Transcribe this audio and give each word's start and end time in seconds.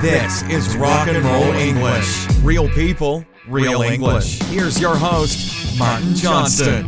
This 0.00 0.42
is 0.44 0.78
Rock 0.78 1.08
and 1.08 1.22
Roll 1.22 1.52
English. 1.56 2.26
Real 2.38 2.70
people, 2.70 3.22
real 3.46 3.82
English. 3.82 4.40
Here's 4.44 4.80
your 4.80 4.96
host, 4.96 5.78
Martin 5.78 6.14
Johnston. 6.14 6.86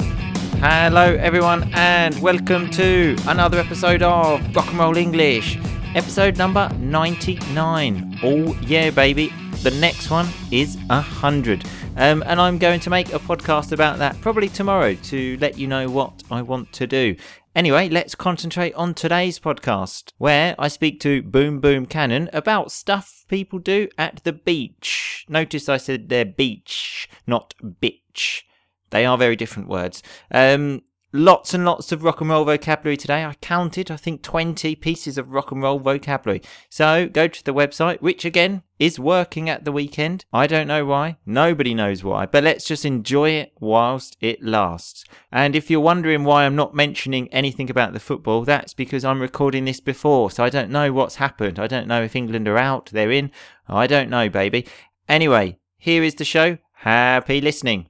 Hello, 0.61 1.15
everyone, 1.17 1.71
and 1.75 2.19
welcome 2.23 2.71
to 2.71 3.15
another 3.29 3.59
episode 3.59 4.03
of 4.03 4.57
Rock 4.57 4.69
and 4.69 4.79
Roll 4.79 4.97
English, 4.97 5.59
episode 5.95 6.39
number 6.39 6.71
99. 6.79 8.19
Oh, 8.23 8.55
yeah, 8.63 8.89
baby. 8.89 9.31
The 9.63 9.73
next 9.73 10.11
one 10.11 10.29
is 10.51 10.79
100. 10.87 11.65
Um, 11.99 12.25
and 12.27 12.41
I'm 12.41 12.57
going 12.57 12.81
to 12.81 12.89
make 12.89 13.13
a 13.13 13.19
podcast 13.19 13.73
about 13.73 13.99
that 13.99 14.19
probably 14.23 14.49
tomorrow 14.49 14.95
to 14.95 15.37
let 15.39 15.59
you 15.59 15.67
know 15.69 15.91
what 15.91 16.23
I 16.31 16.41
want 16.41 16.73
to 16.73 16.87
do. 16.87 17.17
Anyway, 17.55 17.87
let's 17.87 18.15
concentrate 18.15 18.73
on 18.75 18.95
today's 18.95 19.39
podcast, 19.39 20.13
where 20.17 20.55
I 20.59 20.69
speak 20.69 21.01
to 21.01 21.23
Boom 21.23 21.61
Boom 21.61 21.85
Cannon 21.85 22.31
about 22.33 22.73
stuff 22.73 23.27
people 23.29 23.59
do 23.59 23.89
at 23.99 24.25
the 24.25 24.33
beach. 24.33 25.27
Notice 25.29 25.69
I 25.69 25.77
said 25.77 26.09
there 26.09 26.25
beach, 26.25 27.11
not 27.27 27.53
bitch. 27.63 28.45
They 28.89 29.05
are 29.05 29.19
very 29.19 29.37
different 29.37 29.69
words. 29.69 30.03
Um, 30.31 30.81
lots 31.13 31.53
and 31.53 31.65
lots 31.65 31.93
of 31.93 32.03
rock 32.03 32.21
and 32.21 32.31
roll 32.31 32.45
vocabulary 32.45 32.97
today. 32.97 33.25
I 33.25 33.35
counted, 33.41 33.91
I 33.91 33.97
think, 33.97 34.23
20 34.23 34.75
pieces 34.77 35.19
of 35.19 35.31
rock 35.31 35.53
and 35.53 35.63
roll 35.63 35.79
vocabulary. 35.79 36.43
So 36.69 37.09
go 37.09 37.29
to 37.29 37.45
the 37.45 37.55
website, 37.55 38.01
which 38.01 38.25
again 38.25 38.63
is 38.79 38.99
working 38.99 39.49
at 39.49 39.65
the 39.65 39.73
weekend. 39.73 40.25
I 40.33 40.47
don't 40.47 40.67
know 40.67 40.85
why. 40.85 41.17
Nobody 41.25 41.75
knows 41.75 42.03
why. 42.03 42.27
But 42.27 42.45
let's 42.45 42.65
just 42.65 42.85
enjoy 42.85 43.31
it 43.31 43.53
whilst 43.61 44.17
it 44.21 44.43
lasts. 44.43 45.05
And 45.31 45.55
if 45.55 45.71
you're 45.71 45.81
wondering 45.81 46.25
why 46.25 46.45
I'm 46.45 46.57
not 46.57 46.75
mentioning 46.75 47.29
anything 47.33 47.71
about 47.71 47.93
the 47.93 48.01
football, 48.01 48.45
that's 48.45 48.75
because 48.75 49.05
I'm 49.05 49.21
recording 49.21 49.65
this 49.65 49.81
before. 49.81 50.31
So 50.31 50.43
I 50.43 50.51
don't 50.51 50.71
know 50.71 50.93
what's 50.93 51.17
happened. 51.17 51.59
I 51.59 51.67
don't 51.67 51.87
know 51.87 52.03
if 52.03 52.17
England 52.17 52.49
are 52.49 52.59
out, 52.59 52.91
they're 52.93 53.13
in. 53.13 53.31
I 53.69 53.87
don't 53.87 54.11
know, 54.11 54.29
baby. 54.29 54.67
Anyway, 55.09 55.59
here 55.77 56.03
is 56.03 56.15
the 56.15 56.25
show. 56.25 56.59
Happy 56.73 57.41
listening. 57.41 57.87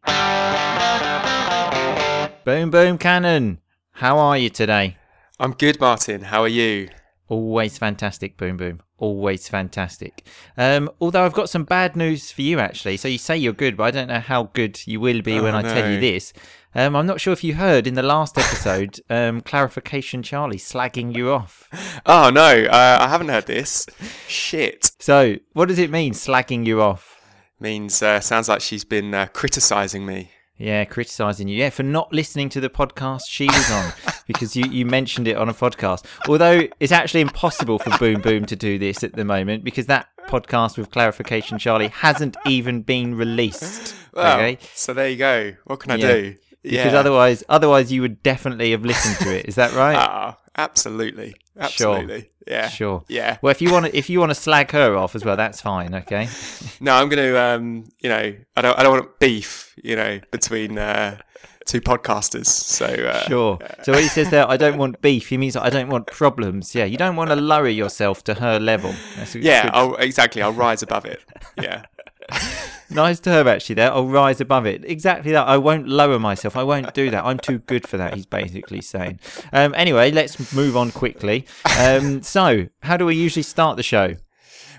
Boom, 2.44 2.70
boom, 2.70 2.98
cannon. 2.98 3.60
How 3.92 4.18
are 4.18 4.36
you 4.36 4.50
today? 4.50 4.96
I'm 5.38 5.52
good, 5.52 5.78
Martin. 5.78 6.22
How 6.22 6.42
are 6.42 6.48
you? 6.48 6.88
Always 7.28 7.78
fantastic, 7.78 8.36
boom, 8.36 8.56
boom. 8.56 8.80
Always 8.98 9.48
fantastic. 9.48 10.26
Um, 10.56 10.90
although 11.00 11.24
I've 11.24 11.34
got 11.34 11.48
some 11.48 11.62
bad 11.62 11.94
news 11.94 12.32
for 12.32 12.42
you, 12.42 12.58
actually. 12.58 12.96
So 12.96 13.06
you 13.06 13.18
say 13.18 13.36
you're 13.36 13.52
good, 13.52 13.76
but 13.76 13.84
I 13.84 13.90
don't 13.92 14.08
know 14.08 14.18
how 14.18 14.50
good 14.54 14.84
you 14.88 14.98
will 14.98 15.22
be 15.22 15.38
Oh, 15.38 15.44
when 15.44 15.54
I 15.54 15.62
tell 15.62 15.88
you 15.88 16.00
this. 16.00 16.32
Um, 16.74 16.96
I'm 16.96 17.06
not 17.06 17.20
sure 17.20 17.32
if 17.32 17.44
you 17.44 17.54
heard 17.54 17.86
in 17.86 17.94
the 17.94 18.02
last 18.02 18.36
episode, 18.36 19.00
um, 19.08 19.40
clarification 19.40 20.24
Charlie 20.24 20.58
slagging 20.58 21.14
you 21.14 21.30
off. 21.30 21.68
Oh 22.06 22.30
no, 22.30 22.64
uh, 22.64 22.98
I 23.00 23.06
haven't 23.06 23.28
heard 23.28 23.46
this. 23.46 23.86
Shit. 24.26 24.90
So, 24.98 25.36
what 25.52 25.68
does 25.68 25.78
it 25.78 25.90
mean, 25.92 26.12
slagging 26.12 26.66
you 26.66 26.82
off? 26.82 27.20
Means 27.60 28.02
uh, 28.02 28.18
sounds 28.18 28.48
like 28.48 28.62
she's 28.62 28.84
been 28.84 29.14
uh, 29.14 29.26
criticizing 29.26 30.04
me. 30.04 30.32
Yeah, 30.62 30.84
criticising 30.84 31.48
you. 31.48 31.56
Yeah, 31.58 31.70
for 31.70 31.82
not 31.82 32.12
listening 32.12 32.48
to 32.50 32.60
the 32.60 32.70
podcast 32.70 33.22
she 33.28 33.46
was 33.46 33.70
on 33.70 33.92
because 34.28 34.54
you, 34.54 34.64
you 34.70 34.86
mentioned 34.86 35.26
it 35.26 35.36
on 35.36 35.48
a 35.48 35.54
podcast. 35.54 36.04
Although 36.28 36.68
it's 36.78 36.92
actually 36.92 37.22
impossible 37.22 37.80
for 37.80 37.90
Boom 37.98 38.20
Boom 38.20 38.46
to 38.46 38.54
do 38.54 38.78
this 38.78 39.02
at 39.02 39.14
the 39.14 39.24
moment 39.24 39.64
because 39.64 39.86
that 39.86 40.06
podcast 40.28 40.78
with 40.78 40.92
clarification 40.92 41.58
Charlie 41.58 41.88
hasn't 41.88 42.36
even 42.46 42.82
been 42.82 43.16
released. 43.16 43.96
Well, 44.14 44.36
Okay. 44.38 44.58
so 44.72 44.94
there 44.94 45.08
you 45.08 45.16
go. 45.16 45.54
What 45.64 45.80
can 45.80 45.90
I 45.90 45.96
Yeah. 45.96 46.12
do? 46.12 46.34
Because 46.62 46.94
otherwise 46.94 47.44
otherwise 47.48 47.92
you 47.92 48.02
would 48.02 48.22
definitely 48.22 48.70
have 48.70 48.84
listened 48.84 49.16
to 49.26 49.36
it. 49.36 49.46
Is 49.46 49.56
that 49.56 49.72
right? 49.72 49.96
Ah, 50.12 50.38
absolutely, 50.56 51.34
absolutely. 51.58 52.30
Yeah, 52.46 52.68
Sure. 52.68 53.04
Yeah. 53.08 53.38
Well, 53.40 53.52
if 53.52 53.62
you 53.62 53.70
want 53.72 53.86
to, 53.86 53.96
if 53.96 54.10
you 54.10 54.18
want 54.18 54.30
to 54.30 54.34
slag 54.34 54.72
her 54.72 54.96
off 54.96 55.14
as 55.14 55.24
well, 55.24 55.36
that's 55.36 55.60
fine. 55.60 55.94
Okay. 55.94 56.28
No, 56.80 56.94
I'm 56.94 57.08
going 57.08 57.22
to. 57.32 57.40
Um, 57.40 57.84
you 58.00 58.08
know, 58.08 58.34
I 58.56 58.60
don't. 58.60 58.76
I 58.76 58.82
don't 58.82 58.92
want 58.92 59.18
beef. 59.20 59.72
You 59.82 59.94
know, 59.94 60.18
between 60.32 60.78
uh, 60.78 61.18
two 61.64 61.80
podcasters. 61.80 62.46
So 62.46 62.86
uh, 62.86 63.22
Sure. 63.28 63.58
So 63.84 63.92
when 63.92 64.02
he 64.02 64.08
says 64.08 64.30
there, 64.30 64.48
I 64.48 64.56
don't 64.56 64.78
want 64.78 65.00
beef, 65.00 65.28
he 65.28 65.38
means 65.38 65.54
I 65.56 65.70
don't 65.70 65.88
want 65.88 66.08
problems. 66.08 66.74
Yeah, 66.74 66.84
you 66.84 66.96
don't 66.96 67.14
want 67.16 67.30
to 67.30 67.36
lower 67.36 67.68
yourself 67.68 68.24
to 68.24 68.34
her 68.34 68.58
level. 68.58 68.94
That's 69.16 69.34
Yeah. 69.36 69.70
I'll, 69.72 69.94
exactly. 69.96 70.42
I'll 70.42 70.52
rise 70.52 70.82
above 70.82 71.04
it. 71.04 71.20
Yeah. 71.60 71.84
Nice 72.94 73.18
to 73.20 73.30
term, 73.30 73.48
actually. 73.48 73.76
There, 73.76 73.92
I'll 73.92 74.06
rise 74.06 74.40
above 74.40 74.66
it. 74.66 74.84
Exactly 74.84 75.32
that. 75.32 75.46
I 75.46 75.56
won't 75.56 75.88
lower 75.88 76.18
myself. 76.18 76.56
I 76.56 76.62
won't 76.62 76.92
do 76.94 77.10
that. 77.10 77.24
I'm 77.24 77.38
too 77.38 77.58
good 77.58 77.86
for 77.86 77.96
that. 77.96 78.14
He's 78.14 78.26
basically 78.26 78.80
saying. 78.80 79.20
Um, 79.52 79.74
anyway, 79.74 80.10
let's 80.10 80.52
move 80.52 80.76
on 80.76 80.90
quickly. 80.90 81.46
Um, 81.78 82.22
so, 82.34 82.68
how 82.82 82.96
do 82.96 83.06
we 83.06 83.14
usually 83.16 83.42
start 83.42 83.76
the 83.76 83.82
show? 83.82 84.16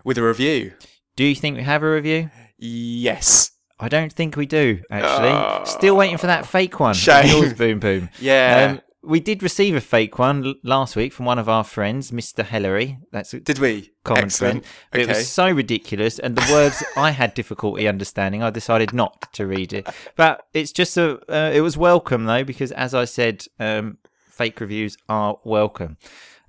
With 0.04 0.18
a 0.18 0.24
review. 0.24 0.74
Do 1.16 1.24
you 1.24 1.36
think 1.36 1.58
we 1.58 1.64
have 1.64 1.84
a 1.84 1.92
review? 1.92 2.30
Yes. 2.58 3.52
I 3.80 3.90
don't 3.90 4.14
think 4.14 4.38
we 4.38 4.46
do. 4.46 4.82
Actually, 4.90 5.66
still 5.66 5.96
waiting 5.98 6.18
for 6.18 6.28
that 6.28 6.46
fake 6.46 6.80
one. 6.80 6.94
Shame. 6.94 7.28
Yours, 7.28 7.54
boom 7.54 7.80
boom. 7.80 8.10
Yeah. 8.20 8.76
Um, 8.76 8.82
we 9.04 9.20
did 9.20 9.44
receive 9.44 9.76
a 9.76 9.82
fake 9.82 10.18
one 10.18 10.56
last 10.64 10.96
week 10.96 11.12
from 11.12 11.26
one 11.26 11.38
of 11.38 11.50
our 11.50 11.64
friends, 11.64 12.12
Mr. 12.12 12.46
Hillary. 12.46 13.00
That's 13.12 13.34
a 13.34 13.40
Did 13.40 13.60
we? 13.60 13.92
common 14.04 14.26
Excellent. 14.26 14.66
friend. 14.66 14.76
But 14.92 15.02
It 15.02 15.08
was 15.10 15.28
so 15.28 15.52
ridiculous, 15.52 16.20
and 16.20 16.36
the 16.36 16.54
words 16.54 16.84
I 16.98 17.12
had 17.12 17.34
difficulty 17.34 17.88
understanding. 17.88 18.42
I 18.42 18.50
decided 18.50 18.94
not 18.94 19.34
to 19.34 19.46
read 19.46 19.74
it. 19.74 19.88
But 20.16 20.46
it's 20.54 20.72
just 20.72 20.98
a. 20.98 21.20
Uh, 21.32 21.52
it 21.54 21.62
was 21.62 21.78
welcome 21.78 22.26
though, 22.26 22.44
because 22.44 22.72
as 22.72 22.94
I 22.94 23.06
said, 23.06 23.46
um, 23.60 23.98
fake 24.30 24.60
reviews 24.62 24.98
are 25.10 25.38
welcome. 25.44 25.98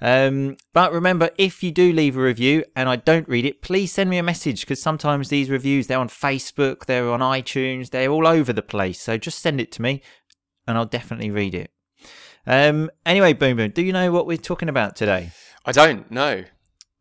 Um, 0.01 0.57
but 0.73 0.93
remember, 0.93 1.31
if 1.39 1.63
you 1.63 1.71
do 1.73 1.93
leave 1.93 2.17
a 2.17 2.21
review 2.21 2.65
and 2.77 2.89
I 2.89 2.97
don't 2.97 3.29
read 3.29 3.47
it, 3.47 3.63
please 3.63 3.91
send 3.93 4.11
me 4.11 4.19
a 4.19 4.23
message 4.23 4.61
because 4.61 4.83
sometimes 4.83 5.29
these 5.29 5.49
reviews 5.49 5.87
they're 5.87 5.99
on 5.99 6.09
Facebook, 6.09 6.85
they're 6.85 7.11
on 7.11 7.21
iTunes, 7.21 7.91
they're 7.91 8.11
all 8.11 8.27
over 8.27 8.53
the 8.53 8.63
place. 8.63 9.01
So 9.01 9.17
just 9.17 9.39
send 9.41 9.61
it 9.61 9.73
to 9.73 9.83
me, 9.83 10.03
and 10.69 10.77
I'll 10.77 10.85
definitely 10.85 11.31
read 11.31 11.55
it. 11.55 11.71
Um, 12.47 12.91
anyway, 13.07 13.33
boom 13.33 13.57
boom. 13.57 13.71
Do 13.71 13.83
you 13.83 13.93
know 13.93 14.13
what 14.13 14.27
we're 14.27 14.37
talking 14.37 14.69
about 14.69 14.97
today? 14.97 15.33
I 15.65 15.73
don't 15.73 16.11
know. 16.11 16.45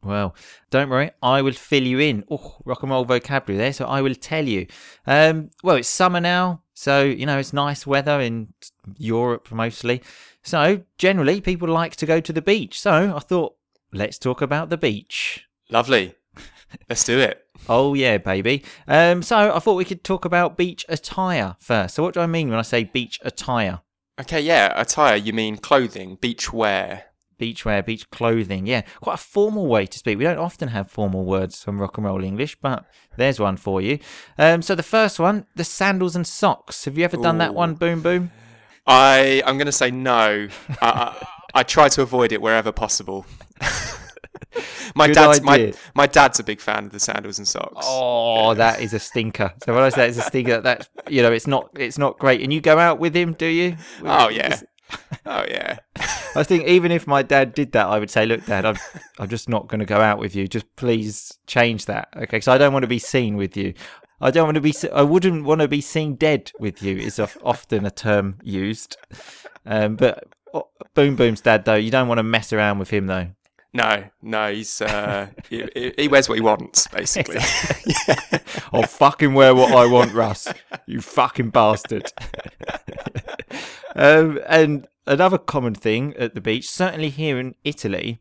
Well, 0.04 0.36
don't 0.70 0.90
worry, 0.90 1.12
I 1.22 1.42
will 1.42 1.54
fill 1.54 1.84
you 1.84 2.00
in. 2.00 2.26
Oh, 2.30 2.58
rock 2.66 2.84
and 2.84 2.92
roll 2.92 3.06
vocabulary 3.06 3.58
there, 3.58 3.74
so 3.74 3.86
I 3.86 4.02
will 4.02 4.16
tell 4.16 4.46
you. 4.46 4.68
Um, 5.08 5.50
well, 5.64 5.78
it's 5.78 5.88
summer 5.88 6.20
now, 6.20 6.62
so 6.74 7.04
you 7.04 7.26
know 7.26 7.38
it's 7.38 7.54
nice 7.54 7.88
weather 7.88 8.20
in 8.20 8.54
Europe 8.98 9.52
mostly. 9.52 10.02
So 10.44 10.82
generally, 10.98 11.40
people 11.40 11.70
like 11.70 11.96
to 11.98 12.06
go 12.06 12.20
to 12.20 12.34
the 12.34 12.42
beach. 12.42 12.80
So 12.80 13.16
I 13.16 13.20
thought, 13.20 13.56
let's 13.94 14.18
talk 14.18 14.42
about 14.42 14.70
the 14.70 14.78
beach. 14.78 15.46
Lovely. 15.70 16.16
Let's 16.90 17.04
do 17.04 17.20
it. 17.20 17.40
Oh 17.70 17.94
yeah, 17.94 18.18
baby. 18.18 18.62
Um, 18.90 19.22
so 19.22 19.56
I 19.56 19.60
thought 19.60 19.76
we 19.76 19.86
could 19.86 20.04
talk 20.04 20.26
about 20.26 20.58
beach 20.58 20.86
attire 20.90 21.56
first. 21.60 21.96
So 21.96 22.04
what 22.04 22.14
do 22.14 22.20
I 22.20 22.26
mean 22.26 22.50
when 22.50 22.60
I 22.60 22.64
say 22.64 22.84
beach 22.84 23.22
attire? 23.24 23.80
Okay, 24.22 24.42
yeah, 24.42 24.72
attire, 24.80 25.16
you 25.16 25.34
mean 25.34 25.58
clothing, 25.58 26.18
beach 26.22 26.54
wear. 26.54 27.06
Beachwear, 27.40 27.84
beach 27.84 28.10
clothing. 28.12 28.68
Yeah, 28.68 28.84
quite 29.02 29.16
a 29.16 29.18
formal 29.18 29.68
way 29.68 29.88
to 29.88 29.98
speak. 29.98 30.18
We 30.18 30.24
don't 30.24 30.38
often 30.38 30.70
have 30.70 30.90
formal 30.90 31.26
words 31.26 31.64
from 31.64 31.82
rock 31.82 31.98
and 31.98 32.06
roll 32.06 32.24
English, 32.24 32.56
but 32.62 32.86
there's 33.18 33.40
one 33.40 33.58
for 33.58 33.82
you. 33.82 34.00
Um, 34.38 34.62
so 34.62 34.76
the 34.76 34.84
first 34.84 35.20
one, 35.20 35.48
the 35.56 35.64
sandals 35.64 36.16
and 36.16 36.28
socks. 36.28 36.86
Have 36.86 36.98
you 36.98 37.04
ever 37.04 37.18
done 37.18 37.40
that 37.40 37.56
one? 37.56 37.74
Boom, 37.74 38.02
boom. 38.02 38.32
I 38.86 39.42
I'm 39.46 39.58
going 39.58 39.66
to 39.66 39.72
say 39.72 39.92
no. 39.92 40.48
I, 40.82 40.88
I, 40.88 41.28
I 41.56 41.64
try 41.64 41.90
to 41.90 42.02
avoid 42.02 42.32
it 42.32 42.42
wherever 42.42 42.72
possible. 42.72 43.26
my 44.96 45.08
Good 45.08 45.14
dad's 45.14 45.42
my 45.42 45.54
idea. 45.56 45.74
my 45.96 46.08
dad's 46.08 46.40
a 46.40 46.44
big 46.44 46.60
fan 46.62 46.86
of 46.86 46.92
the 46.92 47.00
sandals 47.00 47.38
and 47.40 47.48
socks. 47.48 47.86
Oh, 47.88 48.54
that 48.56 48.82
is 48.82 48.94
a 48.94 49.00
stinker. 49.00 49.54
So 49.64 49.74
when 49.74 49.84
I 49.84 49.90
say 49.90 50.08
it's 50.10 50.18
a 50.18 50.22
stinker, 50.22 50.62
that's 50.62 50.90
you 51.08 51.22
know, 51.22 51.32
it's 51.32 51.48
not, 51.48 51.70
it's 51.76 51.98
not 51.98 52.20
great. 52.20 52.42
And 52.42 52.54
you 52.54 52.62
go 52.62 52.78
out 52.78 53.00
with 53.00 53.16
him, 53.16 53.34
do 53.34 53.46
you? 53.46 53.78
Oh, 54.04 54.30
yeah. 54.30 54.60
Oh 55.26 55.46
yeah. 55.48 55.80
I 56.36 56.44
think 56.44 56.66
even 56.68 56.92
if 56.92 57.08
my 57.08 57.24
dad 57.24 57.54
did 57.54 57.72
that, 57.72 57.88
I 57.88 57.98
would 58.00 58.10
say, 58.10 58.26
"Look, 58.26 58.46
Dad, 58.46 58.66
I'm, 58.66 58.78
I'm 59.20 59.30
just 59.30 59.48
not 59.50 59.68
going 59.68 59.80
to 59.80 59.86
go 59.86 60.00
out 60.02 60.20
with 60.20 60.36
you. 60.36 60.48
Just 60.48 60.76
please 60.76 61.38
change 61.48 61.86
that, 61.86 62.10
okay? 62.16 62.26
Because 62.26 62.48
I 62.48 62.58
don't 62.58 62.74
want 62.74 62.84
to 62.84 62.88
be 62.88 63.00
seen 63.00 63.36
with 63.36 63.56
you. 63.56 63.74
I 64.22 64.30
don't 64.32 64.46
want 64.46 64.56
to 64.56 64.62
be. 64.62 64.74
I 64.94 65.02
wouldn't 65.04 65.46
want 65.46 65.62
to 65.62 65.68
be 65.68 65.82
seen 65.82 66.16
dead 66.16 66.52
with 66.60 66.82
you. 66.84 66.98
Is 66.98 67.20
of- 67.20 67.38
often 67.44 67.86
a 67.86 67.92
term 67.92 68.40
used. 68.44 68.98
Um, 69.66 69.96
but 69.96 70.26
Boom 70.94 71.16
Boom's 71.16 71.42
dad, 71.42 71.66
though, 71.66 71.76
you 71.76 71.92
don't 71.92 72.08
want 72.08 72.20
to 72.20 72.24
mess 72.24 72.52
around 72.54 72.80
with 72.80 72.90
him, 72.90 73.08
though. 73.08 73.30
No, 73.76 74.04
no, 74.22 74.54
he's 74.54 74.82
uh 74.82 75.28
he, 75.50 75.68
he- 75.98 76.08
wears 76.08 76.30
what 76.30 76.36
he 76.36 76.42
wants 76.42 76.88
basically. 76.88 77.38
I'll 78.74 78.84
fucking 78.84 79.34
wear 79.34 79.56
what 79.56 79.74
I 79.74 79.88
want, 79.88 80.14
Russ. 80.14 80.48
You 80.86 81.02
fucking 81.02 81.50
bastard. 81.50 82.12
um, 83.96 84.40
and 84.48 84.88
another 85.08 85.38
common 85.38 85.74
thing 85.74 86.16
at 86.18 86.36
the 86.36 86.42
beach, 86.42 86.70
certainly 86.70 87.10
here 87.10 87.40
in 87.40 87.56
Italy, 87.64 88.20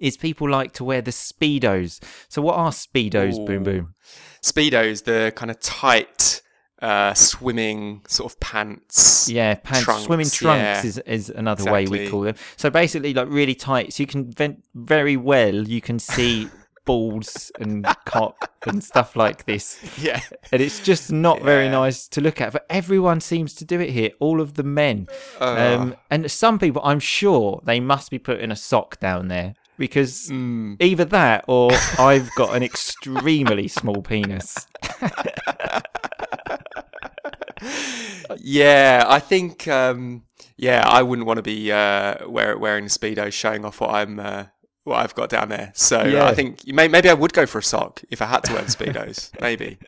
is 0.00 0.16
people 0.16 0.48
like 0.48 0.72
to 0.74 0.84
wear 0.84 1.00
the 1.02 1.10
speedos. 1.10 2.02
So 2.28 2.42
what 2.42 2.54
are 2.56 2.70
speedos? 2.70 3.44
Boom 3.44 3.62
Ooh. 3.62 3.64
boom. 3.64 3.94
Speedos, 4.42 5.04
the 5.04 5.32
kind 5.34 5.50
of 5.50 5.58
tight 5.60 6.42
uh 6.82 7.14
swimming 7.14 8.02
sort 8.06 8.32
of 8.32 8.38
pants. 8.40 9.28
Yeah, 9.28 9.54
pants, 9.54 9.84
Trunks, 9.84 10.04
swimming 10.04 10.28
trunks 10.30 10.84
yeah. 10.84 10.84
is, 10.84 10.98
is 10.98 11.30
another 11.30 11.70
way 11.70 11.86
we 11.86 12.08
call 12.08 12.22
them. 12.22 12.36
So 12.56 12.70
basically, 12.70 13.14
like 13.14 13.28
really 13.30 13.54
tight. 13.54 13.92
So 13.94 14.02
you 14.02 14.06
can 14.06 14.30
vent 14.30 14.62
very 14.74 15.16
well. 15.16 15.54
You 15.54 15.80
can 15.80 15.98
see 15.98 16.48
balls 16.84 17.50
and 17.58 17.84
cock 18.04 18.52
and 18.66 18.82
stuff 18.84 19.16
like 19.16 19.44
this. 19.44 19.80
Yeah. 19.98 20.20
And 20.52 20.62
it's 20.62 20.78
just 20.80 21.10
not 21.10 21.42
very 21.42 21.68
nice 21.68 22.06
to 22.08 22.20
look 22.20 22.40
at. 22.40 22.52
But 22.52 22.64
everyone 22.70 23.20
seems 23.20 23.54
to 23.54 23.64
do 23.64 23.80
it 23.80 23.90
here, 23.90 24.10
all 24.20 24.40
of 24.40 24.54
the 24.54 24.62
men. 24.62 25.08
Uh. 25.40 25.76
Um, 25.80 25.96
and 26.10 26.30
some 26.30 26.58
people, 26.58 26.80
I'm 26.84 27.00
sure, 27.00 27.60
they 27.64 27.80
must 27.80 28.10
be 28.10 28.18
putting 28.18 28.50
a 28.52 28.56
sock 28.56 29.00
down 29.00 29.28
there 29.28 29.54
because 29.78 30.28
Mm. 30.30 30.76
either 30.80 31.04
that 31.06 31.44
or 31.48 31.70
I've 31.98 32.30
got 32.36 32.54
an 32.56 32.62
extremely 32.62 33.68
small 33.68 34.00
penis. 34.00 34.66
Yeah, 38.48 39.04
I 39.08 39.18
think. 39.18 39.66
Um, 39.66 40.22
yeah, 40.56 40.84
I 40.86 41.02
wouldn't 41.02 41.26
want 41.26 41.38
to 41.38 41.42
be 41.42 41.72
uh, 41.72 42.28
wear, 42.28 42.56
wearing 42.56 42.84
a 42.84 42.88
speedo, 42.88 43.32
showing 43.32 43.64
off 43.64 43.80
what 43.80 43.90
I'm, 43.90 44.20
uh, 44.20 44.44
what 44.84 44.98
I've 44.98 45.14
got 45.16 45.30
down 45.30 45.48
there. 45.48 45.72
So 45.74 46.04
Yeah. 46.04 46.26
I 46.26 46.34
think 46.34 46.64
may, 46.66 46.86
maybe 46.86 47.10
I 47.10 47.14
would 47.14 47.32
go 47.32 47.44
for 47.44 47.58
a 47.58 47.62
sock 47.62 48.02
if 48.08 48.22
I 48.22 48.26
had 48.26 48.44
to 48.44 48.52
wear 48.54 48.62
speedos. 48.62 49.32
maybe. 49.40 49.78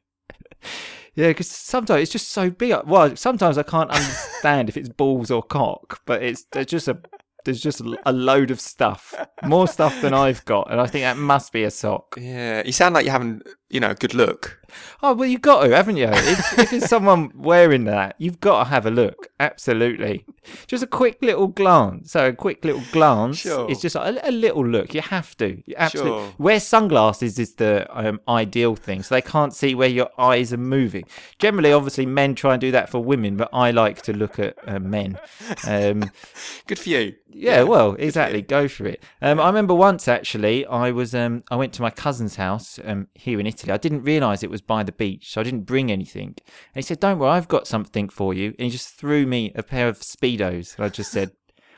Yeah, 1.15 1.29
because 1.29 1.49
sometimes 1.49 2.03
it's 2.03 2.13
just 2.13 2.31
so 2.31 2.51
big. 2.51 2.75
Well, 2.85 3.15
sometimes 3.15 3.59
I 3.59 3.63
can't 3.63 3.91
understand 3.91 4.69
if 4.69 4.77
it's 4.77 4.89
balls 4.89 5.31
or 5.31 5.43
cock, 5.43 6.01
but 6.05 6.23
it's 6.23 6.45
there's 6.53 6.67
just 6.67 6.89
a 6.89 6.99
there's 7.45 7.61
just 7.61 7.81
a 7.81 8.13
load 8.13 8.51
of 8.51 8.61
stuff, 8.61 9.15
more 9.45 9.69
stuff 9.69 10.01
than 10.03 10.13
I've 10.13 10.45
got, 10.45 10.71
and 10.71 10.81
I 10.81 10.87
think 10.87 11.05
that 11.05 11.17
must 11.17 11.53
be 11.53 11.63
a 11.65 11.71
sock. 11.71 12.17
Yeah, 12.19 12.63
you 12.67 12.73
sound 12.73 12.95
like 12.95 13.05
you're 13.05 13.13
having, 13.13 13.41
you 13.71 13.81
know, 13.81 13.95
good 13.95 14.15
look. 14.15 14.61
Oh 15.03 15.15
well, 15.15 15.27
you've 15.29 15.41
got 15.43 15.65
to, 15.65 15.75
haven't 15.75 15.97
you? 15.97 16.09
If, 16.11 16.59
if 16.59 16.73
it's 16.75 16.89
someone 16.89 17.33
wearing 17.35 17.85
that, 17.85 18.17
you've 18.19 18.39
got 18.41 18.65
to 18.65 18.71
have 18.71 18.85
a 18.85 18.91
look. 18.91 19.29
Absolutely, 19.41 20.27
just 20.67 20.83
a 20.83 20.87
quick 20.87 21.19
little 21.23 21.47
glance. 21.49 22.13
So 22.13 22.27
a 22.29 22.33
quick 22.35 22.65
little 22.65 22.83
glance 22.93 23.39
Sure. 23.39 23.71
is 23.71 23.81
just 23.81 23.97
a, 23.97 24.29
a 24.29 24.31
little 24.31 24.67
look. 24.67 24.93
You 24.95 25.01
have 25.01 25.35
to. 25.39 25.63
You 25.67 25.75
absolutely. 25.79 26.11
Sure. 26.21 26.33
Wear 26.39 26.61
sunglasses 26.61 27.39
is 27.39 27.55
the 27.55 27.87
um, 27.99 28.21
ideal 28.29 28.77
thing, 28.77 29.03
so 29.03 29.15
they 29.15 29.23
can't 29.23 29.55
see 29.55 29.75
where 29.75 29.89
your 29.89 30.11
eyes 30.19 30.53
are 30.53 30.59
moving. 30.59 31.05
Generally, 31.39 31.73
obviously, 31.73 32.05
men 32.05 32.35
try 32.35 32.53
and 32.55 32.61
do 32.61 32.71
that 32.73 32.91
for 32.91 33.03
women, 33.03 33.37
but 33.39 33.49
I 33.53 33.71
like 33.71 34.03
to 34.03 34.13
look 34.13 34.39
at 34.39 34.57
uh, 34.67 34.79
men. 34.81 35.19
Um, 35.67 36.11
Good 36.67 36.79
for 36.79 36.91
you. 36.91 37.15
yeah, 37.31 37.63
well, 37.63 37.95
exactly. 37.99 38.43
Go 38.43 38.69
for 38.69 38.87
it. 38.87 39.03
Um, 39.23 39.41
I 39.41 39.47
remember 39.47 39.75
once 39.75 40.09
actually, 40.09 40.67
I 40.67 40.91
was 40.91 41.15
um, 41.15 41.43
I 41.51 41.57
went 41.57 41.73
to 41.75 41.83
my 41.83 41.91
cousin's 41.91 42.37
house 42.37 42.79
um, 42.85 43.09
here 43.15 43.41
in 43.41 43.47
Italy. 43.47 43.58
I 43.67 43.77
didn't 43.77 44.05
realise 44.05 44.43
it 44.43 44.51
was 44.51 44.61
by 44.61 44.83
the 44.83 44.93
beach, 44.93 45.33
so 45.33 45.41
I 45.41 45.45
didn't 45.45 45.63
bring 45.63 45.91
anything. 45.91 46.35
And 46.37 46.77
he 46.77 46.83
said, 46.83 47.01
"Don't 47.01 47.19
worry, 47.19 47.31
I've 47.31 47.49
got 47.49 47.67
something 47.67 48.09
for 48.09 48.33
you." 48.33 48.55
And 48.59 48.67
he 48.67 48.71
just 48.71 48.91
threw 48.91 49.27
me 49.27 49.53
a 49.55 49.63
pair 49.63 49.89
of 49.89 50.01
speedos. 50.01 50.77
And 50.77 50.85
I 50.85 50.89
just 50.89 51.11
said, 51.11 51.33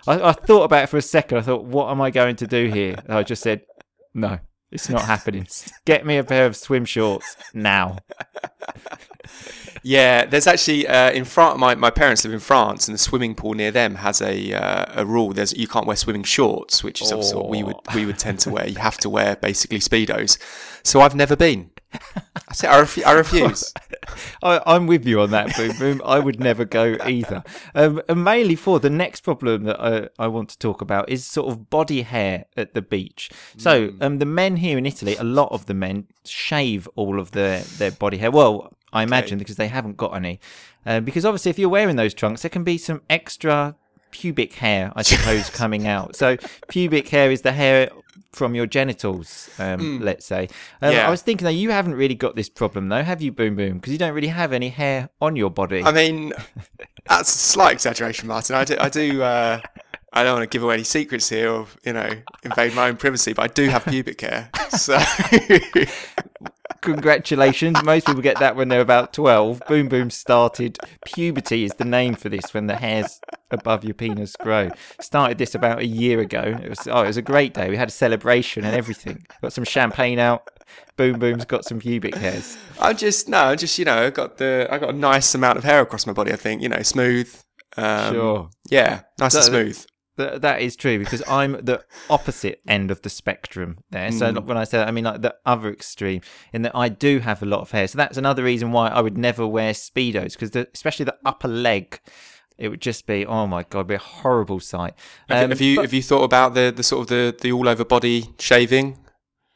I, 0.06 0.20
I 0.30 0.32
thought 0.32 0.64
about 0.64 0.84
it 0.84 0.88
for 0.88 0.96
a 0.96 1.02
second. 1.02 1.38
I 1.38 1.42
thought, 1.42 1.64
"What 1.64 1.90
am 1.90 2.00
I 2.00 2.10
going 2.10 2.36
to 2.36 2.46
do 2.46 2.68
here?" 2.68 2.96
And 3.04 3.14
I 3.14 3.22
just 3.22 3.42
said, 3.42 3.62
"No." 4.14 4.38
It's 4.72 4.88
not 4.88 5.02
happening. 5.02 5.48
Get 5.84 6.06
me 6.06 6.16
a 6.16 6.24
pair 6.24 6.46
of 6.46 6.56
swim 6.56 6.84
shorts 6.84 7.36
now. 7.52 7.98
Yeah, 9.82 10.26
there's 10.26 10.46
actually 10.46 10.86
uh, 10.86 11.10
in 11.10 11.24
France. 11.24 11.58
My, 11.58 11.74
my 11.74 11.90
parents 11.90 12.24
live 12.24 12.34
in 12.34 12.40
France, 12.40 12.86
and 12.86 12.94
the 12.94 12.98
swimming 12.98 13.34
pool 13.34 13.54
near 13.54 13.70
them 13.70 13.94
has 13.94 14.20
a 14.20 14.52
uh, 14.52 14.84
a 14.94 15.06
rule. 15.06 15.32
There's 15.32 15.56
you 15.56 15.66
can't 15.66 15.86
wear 15.86 15.96
swimming 15.96 16.22
shorts, 16.22 16.84
which 16.84 17.00
is 17.00 17.12
obviously 17.12 17.38
what 17.38 17.48
we 17.48 17.62
would 17.62 17.76
we 17.94 18.04
would 18.04 18.18
tend 18.18 18.40
to 18.40 18.50
wear. 18.50 18.68
You 18.68 18.78
have 18.78 18.98
to 18.98 19.08
wear 19.08 19.36
basically 19.36 19.78
speedos. 19.78 20.38
So 20.82 21.00
I've 21.00 21.14
never 21.14 21.36
been. 21.36 21.70
I 21.92 22.52
say 22.52 22.68
I, 22.68 22.80
refu- 22.80 23.04
I 23.06 23.12
refuse. 23.12 23.72
I, 24.42 24.60
I'm 24.66 24.86
with 24.86 25.06
you 25.06 25.20
on 25.20 25.30
that, 25.30 25.56
Boom 25.56 25.76
Boom. 25.78 26.02
I 26.04 26.18
would 26.18 26.40
never 26.40 26.64
go 26.64 26.96
either. 27.04 27.42
Um, 27.74 28.00
and 28.08 28.24
mainly 28.24 28.56
for 28.56 28.80
the 28.80 28.90
next 28.90 29.20
problem 29.20 29.64
that 29.64 29.80
I, 29.80 30.08
I 30.18 30.26
want 30.28 30.50
to 30.50 30.58
talk 30.58 30.80
about 30.80 31.08
is 31.08 31.26
sort 31.26 31.48
of 31.50 31.70
body 31.70 32.02
hair 32.02 32.46
at 32.56 32.74
the 32.74 32.82
beach. 32.82 33.30
So 33.56 33.92
um, 34.00 34.18
the 34.18 34.26
men 34.26 34.56
here 34.56 34.78
in 34.78 34.86
Italy, 34.86 35.16
a 35.16 35.24
lot 35.24 35.50
of 35.52 35.66
the 35.66 35.74
men 35.74 36.06
shave 36.24 36.88
all 36.96 37.20
of 37.20 37.32
their, 37.32 37.60
their 37.60 37.90
body 37.90 38.18
hair. 38.18 38.30
Well, 38.30 38.72
I 38.92 39.02
imagine 39.02 39.38
because 39.38 39.56
they 39.56 39.68
haven't 39.68 39.96
got 39.96 40.14
any. 40.16 40.40
Uh, 40.84 41.00
because 41.00 41.24
obviously, 41.24 41.50
if 41.50 41.58
you're 41.58 41.68
wearing 41.68 41.96
those 41.96 42.14
trunks, 42.14 42.42
there 42.42 42.50
can 42.50 42.64
be 42.64 42.78
some 42.78 43.02
extra 43.08 43.76
pubic 44.10 44.54
hair, 44.54 44.92
I 44.96 45.02
suppose, 45.02 45.50
coming 45.50 45.86
out. 45.86 46.16
So 46.16 46.36
pubic 46.68 47.08
hair 47.08 47.30
is 47.30 47.42
the 47.42 47.52
hair 47.52 47.90
from 48.32 48.54
your 48.54 48.66
genitals, 48.66 49.50
um, 49.58 50.00
let's 50.00 50.24
say. 50.24 50.48
Um, 50.82 50.92
Yeah. 50.92 51.06
I 51.08 51.10
was 51.10 51.22
thinking 51.22 51.44
that 51.44 51.52
you 51.54 51.70
haven't 51.70 51.94
really 51.94 52.14
got 52.14 52.36
this 52.36 52.48
problem 52.48 52.88
though, 52.88 53.02
have 53.02 53.20
you, 53.22 53.32
Boom 53.32 53.56
Boom? 53.56 53.78
Because 53.78 53.92
you 53.92 53.98
don't 53.98 54.14
really 54.14 54.28
have 54.28 54.52
any 54.52 54.68
hair 54.68 55.08
on 55.20 55.36
your 55.36 55.50
body. 55.50 55.82
I 55.82 55.92
mean, 55.92 56.32
that's 57.08 57.34
a 57.34 57.38
slight 57.38 57.72
exaggeration, 57.72 58.28
Martin. 58.28 58.56
I 58.56 58.64
do. 58.64 58.76
I 58.80 58.88
do. 58.88 59.22
Uh, 59.22 59.60
I 60.12 60.24
don't 60.24 60.34
want 60.38 60.50
to 60.50 60.52
give 60.52 60.62
away 60.64 60.74
any 60.74 60.84
secrets 60.84 61.28
here, 61.28 61.50
or 61.50 61.66
you 61.84 61.92
know, 61.92 62.10
invade 62.42 62.74
my 62.74 62.88
own 62.88 62.96
privacy. 62.96 63.32
But 63.32 63.42
I 63.44 63.46
do 63.52 63.68
have 63.68 63.84
pubic 63.84 64.20
hair, 64.20 64.50
so 64.70 64.98
Congratulations. 66.82 67.82
Most 67.82 68.06
people 68.06 68.22
get 68.22 68.38
that 68.38 68.56
when 68.56 68.68
they're 68.68 68.80
about 68.80 69.12
12. 69.12 69.62
Boom 69.68 69.88
Boom 69.88 70.10
started. 70.10 70.78
Puberty 71.04 71.64
is 71.64 71.72
the 71.74 71.84
name 71.84 72.14
for 72.14 72.28
this 72.28 72.54
when 72.54 72.66
the 72.66 72.76
hairs 72.76 73.20
above 73.50 73.84
your 73.84 73.94
penis 73.94 74.36
grow. 74.36 74.70
Started 75.00 75.38
this 75.38 75.54
about 75.54 75.80
a 75.80 75.86
year 75.86 76.20
ago. 76.20 76.58
It 76.62 76.68
was 76.70 76.86
oh, 76.88 77.02
it 77.02 77.08
was 77.08 77.16
a 77.16 77.22
great 77.22 77.54
day. 77.54 77.68
We 77.68 77.76
had 77.76 77.88
a 77.88 77.92
celebration 77.92 78.64
and 78.64 78.74
everything. 78.74 79.26
Got 79.42 79.52
some 79.52 79.64
champagne 79.64 80.18
out. 80.18 80.48
Boom 80.96 81.18
Boom's 81.18 81.44
got 81.44 81.64
some 81.64 81.80
pubic 81.80 82.14
hairs. 82.14 82.56
I 82.80 82.92
just 82.92 83.28
no, 83.28 83.44
I 83.44 83.56
just 83.56 83.78
you 83.78 83.84
know, 83.84 84.06
I 84.06 84.10
got 84.10 84.38
the 84.38 84.68
I 84.70 84.78
got 84.78 84.90
a 84.90 84.96
nice 84.96 85.34
amount 85.34 85.58
of 85.58 85.64
hair 85.64 85.80
across 85.80 86.06
my 86.06 86.12
body. 86.12 86.32
I 86.32 86.36
think 86.36 86.62
you 86.62 86.68
know, 86.68 86.82
smooth. 86.82 87.34
Um, 87.76 88.14
Sure. 88.14 88.50
Yeah, 88.70 89.02
nice 89.18 89.34
and 89.34 89.44
smooth. 89.44 89.86
Th- 90.20 90.40
that 90.40 90.60
is 90.60 90.76
true 90.76 90.98
because 90.98 91.22
I'm 91.28 91.52
the 91.64 91.84
opposite 92.08 92.60
end 92.68 92.90
of 92.90 93.02
the 93.02 93.08
spectrum 93.10 93.78
there. 93.90 94.10
So 94.12 94.32
Mm. 94.32 94.44
when 94.44 94.56
I 94.56 94.64
say 94.64 94.78
that, 94.78 94.88
I 94.88 94.90
mean 94.90 95.04
like 95.04 95.22
the 95.22 95.34
other 95.46 95.70
extreme, 95.72 96.20
in 96.52 96.62
that 96.62 96.74
I 96.74 96.88
do 96.88 97.18
have 97.20 97.42
a 97.42 97.46
lot 97.46 97.60
of 97.60 97.70
hair. 97.70 97.86
So 97.88 97.96
that's 97.96 98.16
another 98.18 98.42
reason 98.44 98.72
why 98.72 98.88
I 98.88 99.00
would 99.00 99.16
never 99.18 99.46
wear 99.46 99.72
speedos 99.72 100.32
because 100.38 100.54
especially 100.74 101.04
the 101.06 101.16
upper 101.24 101.48
leg, 101.48 102.00
it 102.58 102.68
would 102.68 102.80
just 102.82 103.06
be 103.06 103.24
oh 103.26 103.46
my 103.46 103.62
god, 103.64 103.86
be 103.86 103.94
a 103.94 103.98
horrible 103.98 104.60
sight. 104.60 104.94
Um, 105.28 105.50
have 105.50 105.60
you 105.60 105.76
but- 105.76 105.82
have 105.86 105.92
you 105.94 106.02
thought 106.02 106.24
about 106.24 106.54
the 106.54 106.72
the 106.74 106.82
sort 106.82 107.02
of 107.02 107.06
the 107.08 107.34
the 107.40 107.52
all 107.52 107.68
over 107.68 107.84
body 107.84 108.28
shaving? 108.38 108.98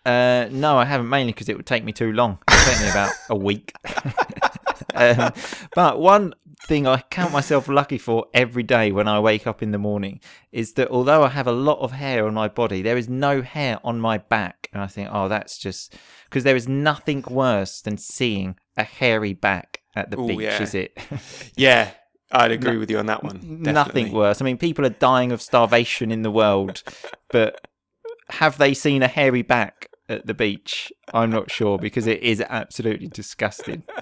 Uh, 0.06 0.48
no, 0.50 0.76
I 0.76 0.84
haven't. 0.84 1.08
Mainly 1.08 1.32
because 1.32 1.48
it 1.48 1.56
would 1.56 1.64
take 1.66 1.82
me 1.82 1.92
too 1.92 2.12
long. 2.12 2.38
It 2.48 2.54
would 2.54 2.64
take 2.74 2.80
me 2.82 2.90
about 2.90 3.10
a 3.30 3.36
week. 3.36 3.72
um, 4.94 5.32
but 5.74 5.98
one 5.98 6.34
thing 6.64 6.86
I 6.86 7.02
count 7.10 7.32
myself 7.32 7.68
lucky 7.68 7.98
for 7.98 8.26
every 8.32 8.62
day 8.62 8.90
when 8.90 9.06
I 9.06 9.20
wake 9.20 9.46
up 9.46 9.62
in 9.62 9.70
the 9.70 9.78
morning 9.78 10.20
is 10.50 10.72
that 10.74 10.88
although 10.88 11.22
I 11.22 11.28
have 11.28 11.46
a 11.46 11.52
lot 11.52 11.78
of 11.80 11.92
hair 11.92 12.26
on 12.26 12.34
my 12.34 12.48
body, 12.48 12.82
there 12.82 12.96
is 12.96 13.08
no 13.08 13.42
hair 13.42 13.78
on 13.84 14.00
my 14.00 14.18
back, 14.18 14.68
and 14.72 14.82
I 14.82 14.86
think, 14.86 15.08
oh, 15.12 15.28
that's 15.28 15.58
just 15.58 15.94
because 16.28 16.44
there 16.44 16.56
is 16.56 16.68
nothing 16.68 17.22
worse 17.28 17.80
than 17.80 17.98
seeing 17.98 18.56
a 18.76 18.84
hairy 18.84 19.34
back 19.34 19.82
at 19.94 20.10
the 20.10 20.18
Ooh, 20.18 20.26
beach, 20.26 20.40
yeah. 20.40 20.62
is 20.62 20.74
it? 20.74 20.98
Yeah, 21.56 21.90
I'd 22.32 22.50
agree 22.50 22.78
with 22.78 22.90
you 22.90 22.98
on 22.98 23.06
that 23.06 23.22
one. 23.22 23.40
Nothing 23.62 24.12
worse. 24.12 24.40
I 24.40 24.44
mean, 24.44 24.58
people 24.58 24.84
are 24.84 24.90
dying 24.90 25.30
of 25.30 25.40
starvation 25.40 26.10
in 26.10 26.22
the 26.22 26.30
world, 26.30 26.82
but 27.30 27.68
have 28.30 28.58
they 28.58 28.74
seen 28.74 29.02
a 29.02 29.08
hairy 29.08 29.42
back 29.42 29.88
at 30.08 30.26
the 30.26 30.34
beach? 30.34 30.92
I'm 31.12 31.30
not 31.30 31.50
sure 31.50 31.78
because 31.78 32.06
it 32.06 32.22
is 32.22 32.42
absolutely 32.48 33.08
disgusting. 33.08 33.84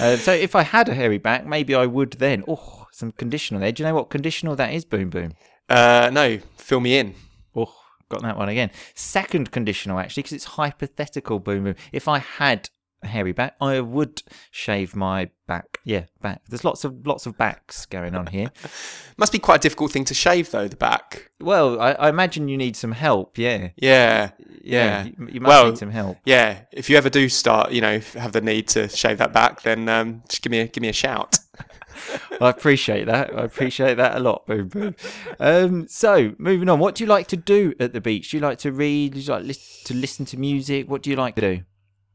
Uh, 0.00 0.16
so 0.16 0.32
if 0.32 0.56
I 0.56 0.62
had 0.62 0.88
a 0.88 0.94
hairy 0.94 1.18
back, 1.18 1.44
maybe 1.44 1.74
I 1.74 1.84
would 1.84 2.12
then. 2.12 2.44
Oh, 2.48 2.86
some 2.92 3.12
conditional 3.12 3.60
there. 3.60 3.72
Do 3.72 3.82
you 3.82 3.88
know 3.88 3.94
what 3.94 4.08
conditional 4.08 4.56
that 4.56 4.72
is? 4.72 4.86
Boom, 4.86 5.10
boom. 5.10 5.34
Uh, 5.68 6.08
no, 6.10 6.38
fill 6.56 6.80
me 6.80 6.96
in. 6.96 7.14
Oh, 7.54 7.74
got 8.08 8.22
that 8.22 8.38
one 8.38 8.48
again. 8.48 8.70
Second 8.94 9.50
conditional 9.50 9.98
actually, 9.98 10.22
because 10.22 10.32
it's 10.32 10.44
hypothetical. 10.44 11.40
Boom, 11.40 11.64
boom. 11.64 11.74
If 11.92 12.08
I 12.08 12.18
had 12.18 12.70
hairy 13.02 13.32
back, 13.32 13.56
I 13.60 13.80
would 13.80 14.22
shave 14.50 14.94
my 14.96 15.30
back. 15.46 15.78
Yeah, 15.84 16.04
back. 16.20 16.42
There's 16.48 16.64
lots 16.64 16.84
of 16.84 17.06
lots 17.06 17.26
of 17.26 17.36
backs 17.36 17.86
going 17.86 18.14
on 18.14 18.26
here. 18.28 18.50
Must 19.16 19.32
be 19.32 19.38
quite 19.38 19.56
a 19.56 19.62
difficult 19.62 19.92
thing 19.92 20.04
to 20.06 20.14
shave 20.14 20.50
though. 20.50 20.68
The 20.68 20.76
back. 20.76 21.30
Well, 21.40 21.80
I, 21.80 21.92
I 21.92 22.08
imagine 22.08 22.48
you 22.48 22.56
need 22.56 22.76
some 22.76 22.92
help. 22.92 23.36
Yeah, 23.38 23.70
Yeah, 23.76 24.30
yeah. 24.62 25.04
yeah. 25.04 25.04
You, 25.04 25.28
you 25.32 25.40
must 25.40 25.48
Well, 25.48 25.66
need 25.70 25.78
some 25.78 25.90
help. 25.90 26.18
Yeah, 26.24 26.60
if 26.72 26.88
you 26.88 26.96
ever 26.96 27.10
do 27.10 27.28
start, 27.28 27.72
you 27.72 27.80
know, 27.80 27.98
have 28.14 28.32
the 28.32 28.40
need 28.40 28.68
to 28.68 28.88
shave 28.88 29.18
that 29.18 29.32
back, 29.32 29.62
then 29.62 29.88
um, 29.88 30.22
just 30.28 30.42
give 30.42 30.50
me 30.50 30.60
a, 30.60 30.68
give 30.68 30.82
me 30.82 30.88
a 30.88 30.92
shout. 30.92 31.38
I 32.40 32.48
appreciate 32.48 33.04
that. 33.06 33.36
I 33.36 33.42
appreciate 33.42 33.94
that 33.96 34.16
a 34.16 34.20
lot. 34.20 34.46
Boom, 34.46 34.68
boom. 34.68 34.96
Um, 35.38 35.86
so 35.88 36.34
moving 36.38 36.68
on. 36.68 36.78
What 36.78 36.94
do 36.94 37.04
you 37.04 37.08
like 37.08 37.28
to 37.28 37.36
do 37.36 37.74
at 37.78 37.92
the 37.92 38.00
beach? 38.00 38.30
Do 38.30 38.36
you 38.38 38.40
like 38.40 38.58
to 38.58 38.72
read? 38.72 39.14
Do 39.14 39.20
you 39.20 39.26
like 39.32 39.44
to 39.84 39.94
listen 39.94 40.24
to 40.26 40.38
music? 40.38 40.88
What 40.88 41.02
do 41.02 41.10
you 41.10 41.16
like 41.16 41.34
to 41.36 41.40
do? 41.40 41.62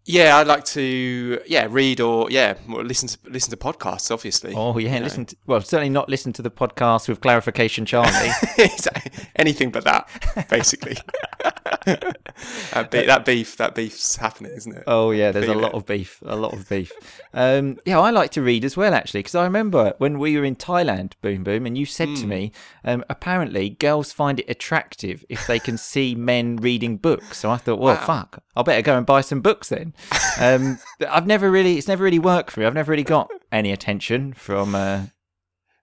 Yeah, 0.09 0.37
I'd 0.37 0.47
like 0.47 0.63
to 0.65 1.41
yeah 1.47 1.67
read 1.69 1.99
or 1.99 2.31
yeah 2.31 2.53
listen 2.67 3.09
to 3.09 3.17
listen 3.29 3.51
to 3.51 3.57
podcasts. 3.57 4.09
Obviously. 4.09 4.53
Oh 4.55 4.77
yeah, 4.77 4.99
listen. 4.99 5.25
To, 5.25 5.35
well, 5.45 5.59
certainly 5.61 5.89
not 5.89 6.07
listen 6.07 6.31
to 6.33 6.41
the 6.41 6.49
podcast 6.49 7.09
with 7.09 7.19
clarification, 7.19 7.85
Charlie. 7.85 8.29
Anything 9.35 9.69
but 9.71 9.83
that, 9.83 10.07
basically. 10.49 10.95
that, 11.85 12.87
be- 12.91 13.05
that 13.05 13.25
beef, 13.25 13.57
that 13.57 13.75
beef's 13.75 14.15
happening, 14.15 14.51
isn't 14.53 14.75
it? 14.77 14.83
Oh 14.87 15.11
yeah, 15.11 15.31
there's 15.31 15.47
a 15.47 15.53
lot 15.53 15.71
it. 15.71 15.75
of 15.75 15.85
beef, 15.85 16.21
a 16.25 16.35
lot 16.35 16.53
of 16.53 16.67
beef. 16.69 16.91
Um, 17.33 17.77
yeah, 17.85 17.99
I 17.99 18.09
like 18.11 18.31
to 18.31 18.41
read 18.41 18.63
as 18.65 18.77
well 18.77 18.93
actually, 18.93 19.19
because 19.19 19.35
I 19.35 19.43
remember 19.43 19.93
when 19.97 20.19
we 20.19 20.37
were 20.37 20.45
in 20.45 20.55
Thailand, 20.55 21.13
boom 21.21 21.43
boom, 21.43 21.65
and 21.65 21.77
you 21.77 21.85
said 21.85 22.07
Hmm. 22.09 22.15
to 22.15 22.27
me, 22.27 22.51
um, 22.83 23.03
apparently 23.09 23.69
girls 23.71 24.11
find 24.11 24.39
it 24.39 24.49
attractive 24.49 25.25
if 25.29 25.45
they 25.47 25.59
can 25.59 25.77
see 25.77 26.15
men 26.15 26.57
reading 26.57 26.97
books. 26.97 27.37
So 27.39 27.51
I 27.51 27.57
thought, 27.57 27.79
well, 27.79 27.95
Wow. 27.95 28.05
fuck, 28.05 28.43
I 28.57 28.63
better 28.63 28.81
go 28.81 28.97
and 28.97 29.05
buy 29.05 29.21
some 29.21 29.41
books 29.41 29.69
then. 29.69 29.93
Um, 30.39 30.79
I've 31.09 31.27
never 31.27 31.49
really, 31.51 31.77
it's 31.77 31.87
never 31.87 32.03
really 32.03 32.19
worked 32.19 32.51
for 32.51 32.59
me. 32.61 32.65
I've 32.65 32.73
never 32.73 32.91
really 32.91 33.03
got 33.03 33.29
any 33.51 33.71
attention 33.71 34.33
from 34.33 34.75
uh, 34.75 35.01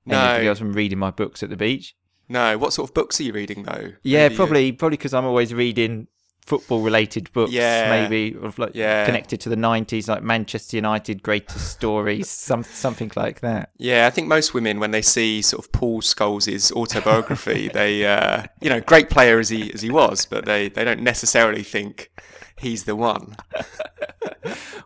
anybody 0.09 0.49
else 0.49 0.59
from 0.59 0.73
reading 0.73 0.99
my 0.99 1.11
books 1.11 1.43
at 1.43 1.51
the 1.51 1.57
beach. 1.57 1.95
No, 2.29 2.57
what 2.59 2.73
sort 2.73 2.89
of 2.91 2.95
books 2.95 3.21
are 3.21 3.23
you 3.25 3.33
reading 3.33 3.65
though? 3.65 3.93
Yeah, 4.03 4.25
Maybe 4.25 4.33
you- 4.33 4.37
probably, 4.39 4.73
probably 4.73 4.97
because 4.97 5.15
I'm 5.15 5.25
always 5.27 5.53
reading 5.55 6.09
football-related 6.47 7.33
books. 7.33 7.53
Yeah. 7.53 7.89
maybe 7.89 8.37
of 8.39 8.59
like 8.59 8.73
Yeah. 8.75 9.07
connected 9.07 9.41
to 9.41 9.49
the 9.49 9.57
'90s, 9.57 10.09
like 10.09 10.23
Manchester 10.23 10.77
United 10.77 11.23
greatest 11.23 11.71
stories, 11.71 12.29
some 12.29 12.63
something 12.63 13.11
like 13.17 13.41
that. 13.41 13.71
Yeah, 13.79 14.07
I 14.07 14.11
think 14.11 14.29
most 14.29 14.53
women, 14.53 14.79
when 14.79 14.91
they 14.91 15.01
see 15.01 15.41
sort 15.41 15.65
of 15.65 15.73
Paul 15.73 16.03
Scholes' 16.03 16.71
autobiography, 16.73 17.69
they, 17.73 18.05
uh, 18.05 18.45
you 18.61 18.69
know, 18.69 18.81
great 18.81 19.09
player 19.09 19.39
as 19.39 19.49
he 19.49 19.73
as 19.73 19.81
he 19.81 19.91
was, 19.91 20.27
but 20.27 20.45
they, 20.45 20.69
they 20.69 20.85
don't 20.85 21.01
necessarily 21.01 21.63
think 21.63 22.11
he's 22.59 22.85
the 22.85 22.97
one. 22.97 23.37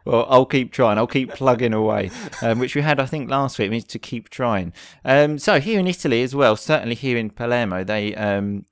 Well, 0.08 0.24
I'll 0.30 0.46
keep 0.46 0.72
trying. 0.72 0.96
I'll 0.96 1.06
keep 1.06 1.34
plugging 1.34 1.74
away, 1.74 2.10
um, 2.40 2.58
which 2.58 2.74
we 2.74 2.80
had, 2.80 2.98
I 2.98 3.04
think, 3.04 3.28
last 3.28 3.58
week. 3.58 3.70
Means 3.70 3.84
to 3.84 3.98
keep 3.98 4.30
trying. 4.30 4.72
Um, 5.04 5.38
so 5.38 5.60
here 5.60 5.78
in 5.78 5.86
Italy 5.86 6.22
as 6.22 6.34
well, 6.34 6.56
certainly 6.56 6.94
here 6.94 7.18
in 7.18 7.28
Palermo, 7.28 7.84
they 7.84 8.14
um, 8.14 8.64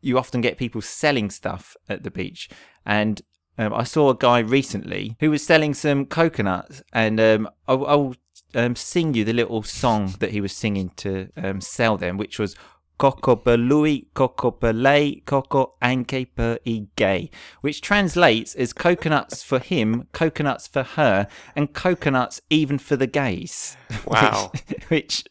you 0.00 0.16
often 0.16 0.40
get 0.40 0.58
people 0.58 0.80
selling 0.80 1.28
stuff 1.28 1.76
at 1.88 2.04
the 2.04 2.10
beach, 2.12 2.48
and 2.84 3.20
um, 3.58 3.74
I 3.74 3.82
saw 3.82 4.10
a 4.10 4.16
guy 4.16 4.38
recently 4.38 5.16
who 5.18 5.32
was 5.32 5.44
selling 5.44 5.74
some 5.74 6.06
coconuts, 6.06 6.82
and 6.92 7.18
um, 7.18 7.48
I'll, 7.66 7.86
I'll 7.86 8.14
um, 8.54 8.76
sing 8.76 9.14
you 9.14 9.24
the 9.24 9.32
little 9.32 9.64
song 9.64 10.14
that 10.20 10.30
he 10.30 10.40
was 10.40 10.52
singing 10.52 10.92
to 10.98 11.30
sell 11.58 11.96
them, 11.96 12.16
which 12.16 12.38
was. 12.38 12.54
Coco 12.98 13.36
per 13.36 13.58
lui, 13.58 14.08
coco 14.14 14.52
per 14.52 14.72
lei, 14.72 15.22
coco 15.26 15.76
anche 15.80 16.26
per 16.26 16.58
i 16.64 16.86
gay, 16.96 17.30
which 17.60 17.80
translates 17.80 18.54
as 18.54 18.72
coconuts 18.72 19.42
for 19.42 19.58
him, 19.58 20.06
coconuts 20.12 20.66
for 20.66 20.82
her, 20.82 21.26
and 21.54 21.74
coconuts 21.74 22.40
even 22.48 22.78
for 22.78 22.96
the 22.96 23.06
gays. 23.06 23.76
Wow. 24.06 24.50
which, 24.88 24.88
which 24.88 25.24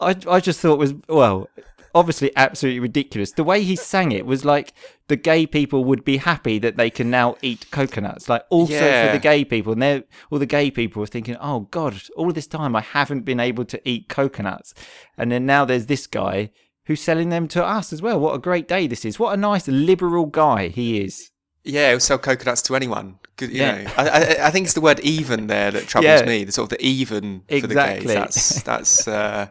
I, 0.00 0.16
I 0.28 0.40
just 0.40 0.60
thought 0.60 0.78
was, 0.78 0.94
well, 1.08 1.48
obviously 1.94 2.32
absolutely 2.36 2.80
ridiculous. 2.80 3.32
The 3.32 3.44
way 3.44 3.62
he 3.62 3.76
sang 3.76 4.12
it 4.12 4.26
was 4.26 4.44
like 4.44 4.72
the 5.08 5.16
gay 5.16 5.46
people 5.46 5.84
would 5.84 6.02
be 6.04 6.16
happy 6.16 6.58
that 6.58 6.76
they 6.76 6.88
can 6.90 7.10
now 7.10 7.36
eat 7.42 7.66
coconuts. 7.70 8.28
Like 8.28 8.44
also 8.50 8.72
for 9.06 9.12
the 9.12 9.18
gay 9.20 9.44
people. 9.44 9.72
And 9.74 9.82
they're, 9.82 10.04
all 10.30 10.38
the 10.38 10.46
gay 10.46 10.70
people 10.70 11.00
were 11.00 11.06
thinking, 11.06 11.36
oh 11.40 11.60
God, 11.70 12.00
all 12.16 12.32
this 12.32 12.46
time 12.46 12.74
I 12.74 12.80
haven't 12.80 13.22
been 13.22 13.38
able 13.40 13.64
to 13.66 13.88
eat 13.88 14.08
coconuts. 14.08 14.72
And 15.18 15.30
then 15.30 15.44
now 15.44 15.64
there's 15.66 15.86
this 15.86 16.06
guy 16.06 16.50
who's 16.86 17.02
selling 17.02 17.28
them 17.28 17.48
to 17.48 17.62
us 17.64 17.92
as 17.92 18.00
well. 18.00 18.18
What 18.18 18.34
a 18.34 18.38
great 18.38 18.66
day 18.66 18.86
this 18.86 19.04
is. 19.04 19.18
What 19.18 19.34
a 19.34 19.36
nice 19.36 19.68
liberal 19.68 20.26
guy 20.26 20.68
he 20.68 21.02
is. 21.02 21.30
Yeah, 21.64 21.90
he'll 21.90 22.00
sell 22.00 22.18
coconuts 22.18 22.62
to 22.62 22.76
anyone. 22.76 23.18
You 23.40 23.48
Yeah. 23.48 23.82
know, 23.84 23.90
I, 23.98 24.08
I, 24.08 24.46
I 24.46 24.50
think 24.50 24.64
it's 24.66 24.74
the 24.74 24.80
word 24.82 25.00
"even" 25.00 25.48
there 25.48 25.70
that 25.70 25.86
troubles 25.88 26.20
Yeah. 26.20 26.26
me. 26.26 26.44
The 26.44 26.52
sort 26.52 26.70
of 26.70 26.78
the 26.78 26.86
even 26.86 27.42
for 27.48 27.66
the 27.66 27.74
gays. 27.74 28.04
That's 28.04 28.62
that's 28.62 29.08
uh, 29.08 29.46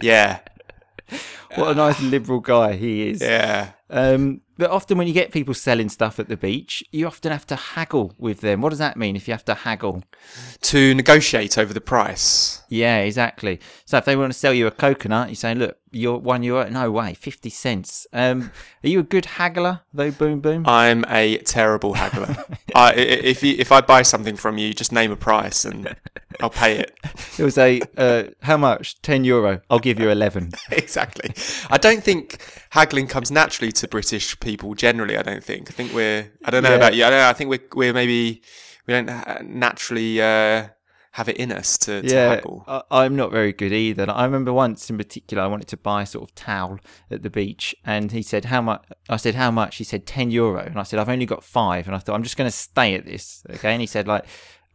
yeah, 0.00 0.40
What 1.54 1.70
a 1.70 1.74
nice 1.74 2.00
liberal 2.02 2.40
guy 2.40 2.74
he 2.74 3.08
is. 3.10 3.22
yeah. 3.22 3.70
Um, 3.88 4.40
but 4.56 4.70
often 4.70 4.98
when 4.98 5.06
you 5.06 5.12
get 5.14 5.32
people 5.32 5.54
selling 5.54 5.88
stuff 5.88 6.18
at 6.20 6.28
the 6.28 6.36
beach, 6.36 6.82
you 6.92 7.06
often 7.06 7.32
have 7.32 7.46
to 7.48 7.56
haggle 7.56 8.14
with 8.18 8.40
them. 8.40 8.60
What 8.60 8.70
does 8.70 8.78
that 8.78 8.96
mean 8.96 9.16
if 9.16 9.26
you 9.28 9.32
have 9.32 9.44
to 9.46 9.54
haggle? 9.54 10.02
To 10.62 10.94
negotiate 10.94 11.58
over 11.58 11.72
the 11.74 11.80
price. 11.80 12.62
Yeah, 12.68 12.98
exactly. 12.98 13.60
So 13.84 13.98
if 13.98 14.04
they 14.04 14.16
want 14.16 14.32
to 14.32 14.38
sell 14.38 14.52
you 14.54 14.66
a 14.66 14.70
coconut, 14.70 15.28
you 15.28 15.34
say, 15.36 15.54
look, 15.54 15.76
you're 15.92 16.18
one 16.18 16.42
euro. 16.42 16.68
No 16.70 16.90
way, 16.90 17.14
50 17.14 17.50
cents. 17.50 18.06
Um, 18.12 18.50
are 18.82 18.88
you 18.88 18.98
a 19.00 19.04
good 19.04 19.26
haggler, 19.26 19.80
though, 19.92 20.10
Boom 20.10 20.40
Boom? 20.40 20.64
I'm 20.66 21.04
a 21.08 21.38
terrible 21.38 21.94
haggler. 21.94 22.34
I, 22.74 22.92
i- 22.92 22.94
if 22.96 23.42
you, 23.44 23.54
if 23.58 23.70
I 23.70 23.80
buy 23.80 24.02
something 24.02 24.34
from 24.36 24.58
you, 24.58 24.74
just 24.74 24.90
name 24.92 25.12
a 25.12 25.16
price 25.16 25.64
and 25.64 25.94
I'll 26.40 26.50
pay 26.50 26.78
it. 26.78 26.96
It 27.38 27.44
was 27.44 27.56
a, 27.58 27.80
uh, 27.96 28.24
how 28.42 28.56
much? 28.56 29.00
10 29.02 29.24
euro. 29.24 29.60
I'll 29.70 29.78
give 29.78 30.00
you 30.00 30.10
11. 30.10 30.52
exactly. 30.72 31.32
I 31.70 31.78
don't 31.78 32.02
think 32.02 32.40
haggling 32.74 33.06
comes 33.06 33.30
naturally 33.30 33.70
to 33.72 33.86
British 33.88 34.38
people 34.40 34.74
generally. 34.74 35.16
I 35.16 35.22
don't 35.22 35.44
think. 35.44 35.70
I 35.70 35.72
think 35.72 35.92
we're. 35.94 36.32
I 36.44 36.50
don't 36.50 36.62
know 36.64 36.70
Yeah. 36.70 36.76
about 36.76 36.94
you. 36.94 37.04
I 37.04 37.10
don't 37.10 37.20
know. 37.20 37.28
I 37.28 37.32
think 37.32 37.50
we're 37.50 37.64
we're 37.74 37.92
maybe 37.92 38.42
we 38.86 38.92
don't 38.94 39.08
naturally 39.48 40.20
uh, 40.20 40.68
have 41.12 41.28
it 41.28 41.36
in 41.36 41.52
us 41.52 41.78
to, 41.78 42.02
to 42.02 42.08
yeah, 42.08 42.28
haggle. 42.34 42.64
I, 42.66 42.82
I'm 42.90 43.14
not 43.14 43.30
very 43.30 43.52
good 43.52 43.72
either. 43.72 44.10
I 44.10 44.24
remember 44.24 44.52
once 44.52 44.90
in 44.90 44.98
particular, 44.98 45.42
I 45.42 45.46
wanted 45.46 45.68
to 45.68 45.76
buy 45.76 46.02
a 46.02 46.06
sort 46.06 46.24
of 46.28 46.34
towel 46.34 46.80
at 47.10 47.22
the 47.22 47.30
beach, 47.30 47.74
and 47.84 48.10
he 48.10 48.22
said, 48.22 48.46
"How 48.46 48.60
much?" 48.60 48.84
I 49.08 49.16
said, 49.16 49.36
"How 49.36 49.50
much?" 49.50 49.76
He 49.76 49.84
said, 49.84 50.06
10 50.06 50.30
euro," 50.32 50.60
and 50.64 50.78
I 50.78 50.82
said, 50.82 50.98
"I've 50.98 51.08
only 51.08 51.26
got 51.26 51.44
five. 51.44 51.86
And 51.86 51.94
I 51.94 52.00
thought, 52.00 52.14
"I'm 52.16 52.24
just 52.24 52.36
going 52.36 52.50
to 52.50 52.56
stay 52.56 52.94
at 52.94 53.06
this." 53.06 53.44
Okay, 53.50 53.72
and 53.72 53.80
he 53.80 53.86
said, 53.86 54.06
"Like 54.08 54.24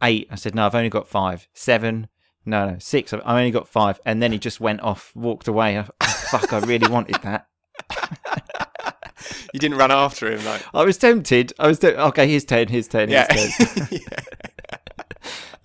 eight. 0.01 0.27
I 0.31 0.35
said, 0.35 0.55
"No, 0.55 0.65
I've 0.65 0.75
only 0.75 0.89
got 0.89 1.07
five. 1.07 1.47
Seven. 1.53 2.07
No, 2.45 2.67
no, 2.67 2.77
six. 2.79 3.11
I've 3.13 3.21
I've 3.25 3.37
only 3.37 3.51
got 3.51 3.67
five. 3.67 3.99
And 4.05 4.23
then 4.23 4.31
he 4.31 4.39
just 4.39 4.61
went 4.61 4.79
off, 4.81 5.11
walked 5.13 5.47
away. 5.49 5.77
I, 5.77 5.81
oh, 6.01 6.05
fuck, 6.31 6.53
I 6.53 6.59
really 6.59 6.89
wanted 6.89 7.17
that. 7.21 7.48
You 9.53 9.59
didn't 9.59 9.77
run 9.77 9.91
after 9.91 10.31
him, 10.31 10.43
like 10.45 10.63
I 10.73 10.83
was 10.85 10.97
tempted. 10.97 11.53
I 11.59 11.67
was 11.67 11.79
te- 11.79 11.87
okay. 11.89 12.27
Here's 12.27 12.45
ten. 12.45 12.67
Here's 12.67 12.87
ten. 12.87 13.09
yeah. 13.09 13.25
Here's 13.31 13.55
ten. 13.57 13.99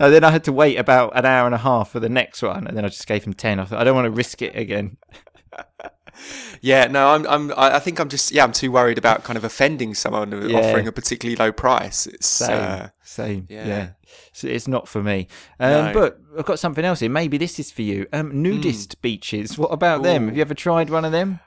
And 0.00 0.12
then 0.12 0.24
I 0.24 0.32
had 0.32 0.42
to 0.44 0.52
wait 0.52 0.76
about 0.76 1.16
an 1.16 1.24
hour 1.24 1.46
and 1.46 1.54
a 1.54 1.58
half 1.58 1.92
for 1.92 2.00
the 2.00 2.08
next 2.08 2.42
one, 2.42 2.66
and 2.66 2.76
then 2.76 2.84
I 2.84 2.88
just 2.88 3.06
gave 3.06 3.22
him 3.22 3.32
ten. 3.32 3.60
I 3.60 3.64
thought 3.64 3.80
I 3.80 3.84
don't 3.84 3.94
want 3.94 4.06
to 4.06 4.10
risk 4.10 4.42
it 4.42 4.56
again. 4.56 4.96
yeah. 6.60 6.86
No, 6.88 7.10
I'm. 7.10 7.24
I'm. 7.28 7.52
I 7.56 7.78
think 7.78 8.00
I'm 8.00 8.08
just. 8.08 8.32
Yeah, 8.32 8.42
I'm 8.42 8.50
too 8.52 8.72
worried 8.72 8.98
about 8.98 9.22
kind 9.22 9.36
of 9.36 9.44
offending 9.44 9.94
someone 9.94 10.32
Yeah. 10.50 10.58
offering 10.58 10.88
a 10.88 10.92
particularly 10.92 11.36
low 11.36 11.52
price. 11.52 12.06
It's. 12.08 12.26
Same, 12.26 12.50
Uh, 12.60 12.88
same. 13.04 13.46
Yeah. 13.48 13.66
yeah. 13.68 13.88
So 14.32 14.48
it's 14.48 14.66
not 14.66 14.88
for 14.88 15.00
me. 15.00 15.28
Um, 15.60 15.70
No. 15.86 15.92
But 15.92 16.18
I've 16.38 16.44
got 16.44 16.58
something 16.58 16.84
else 16.84 16.98
here. 16.98 17.08
Maybe 17.10 17.38
this 17.38 17.60
is 17.60 17.70
for 17.70 17.82
you. 17.82 18.06
Um, 18.12 18.42
nudist 18.42 19.00
beaches. 19.00 19.56
What 19.56 19.68
about 19.68 20.02
them? 20.02 20.22
Hmm. 20.22 20.28
Have 20.30 20.36
you 20.36 20.40
ever 20.42 20.54
tried 20.54 20.90
one 20.90 21.04
of 21.04 21.12
them? 21.12 21.38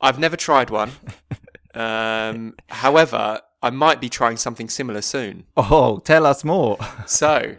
I've 0.00 0.18
never 0.18 0.36
tried 0.36 0.70
one. 0.70 0.92
um, 1.74 2.54
however, 2.68 3.40
I 3.62 3.70
might 3.70 4.00
be 4.00 4.08
trying 4.08 4.36
something 4.36 4.68
similar 4.68 5.02
soon. 5.02 5.44
Oh, 5.56 5.98
tell 5.98 6.26
us 6.26 6.44
more. 6.44 6.78
So, 7.06 7.56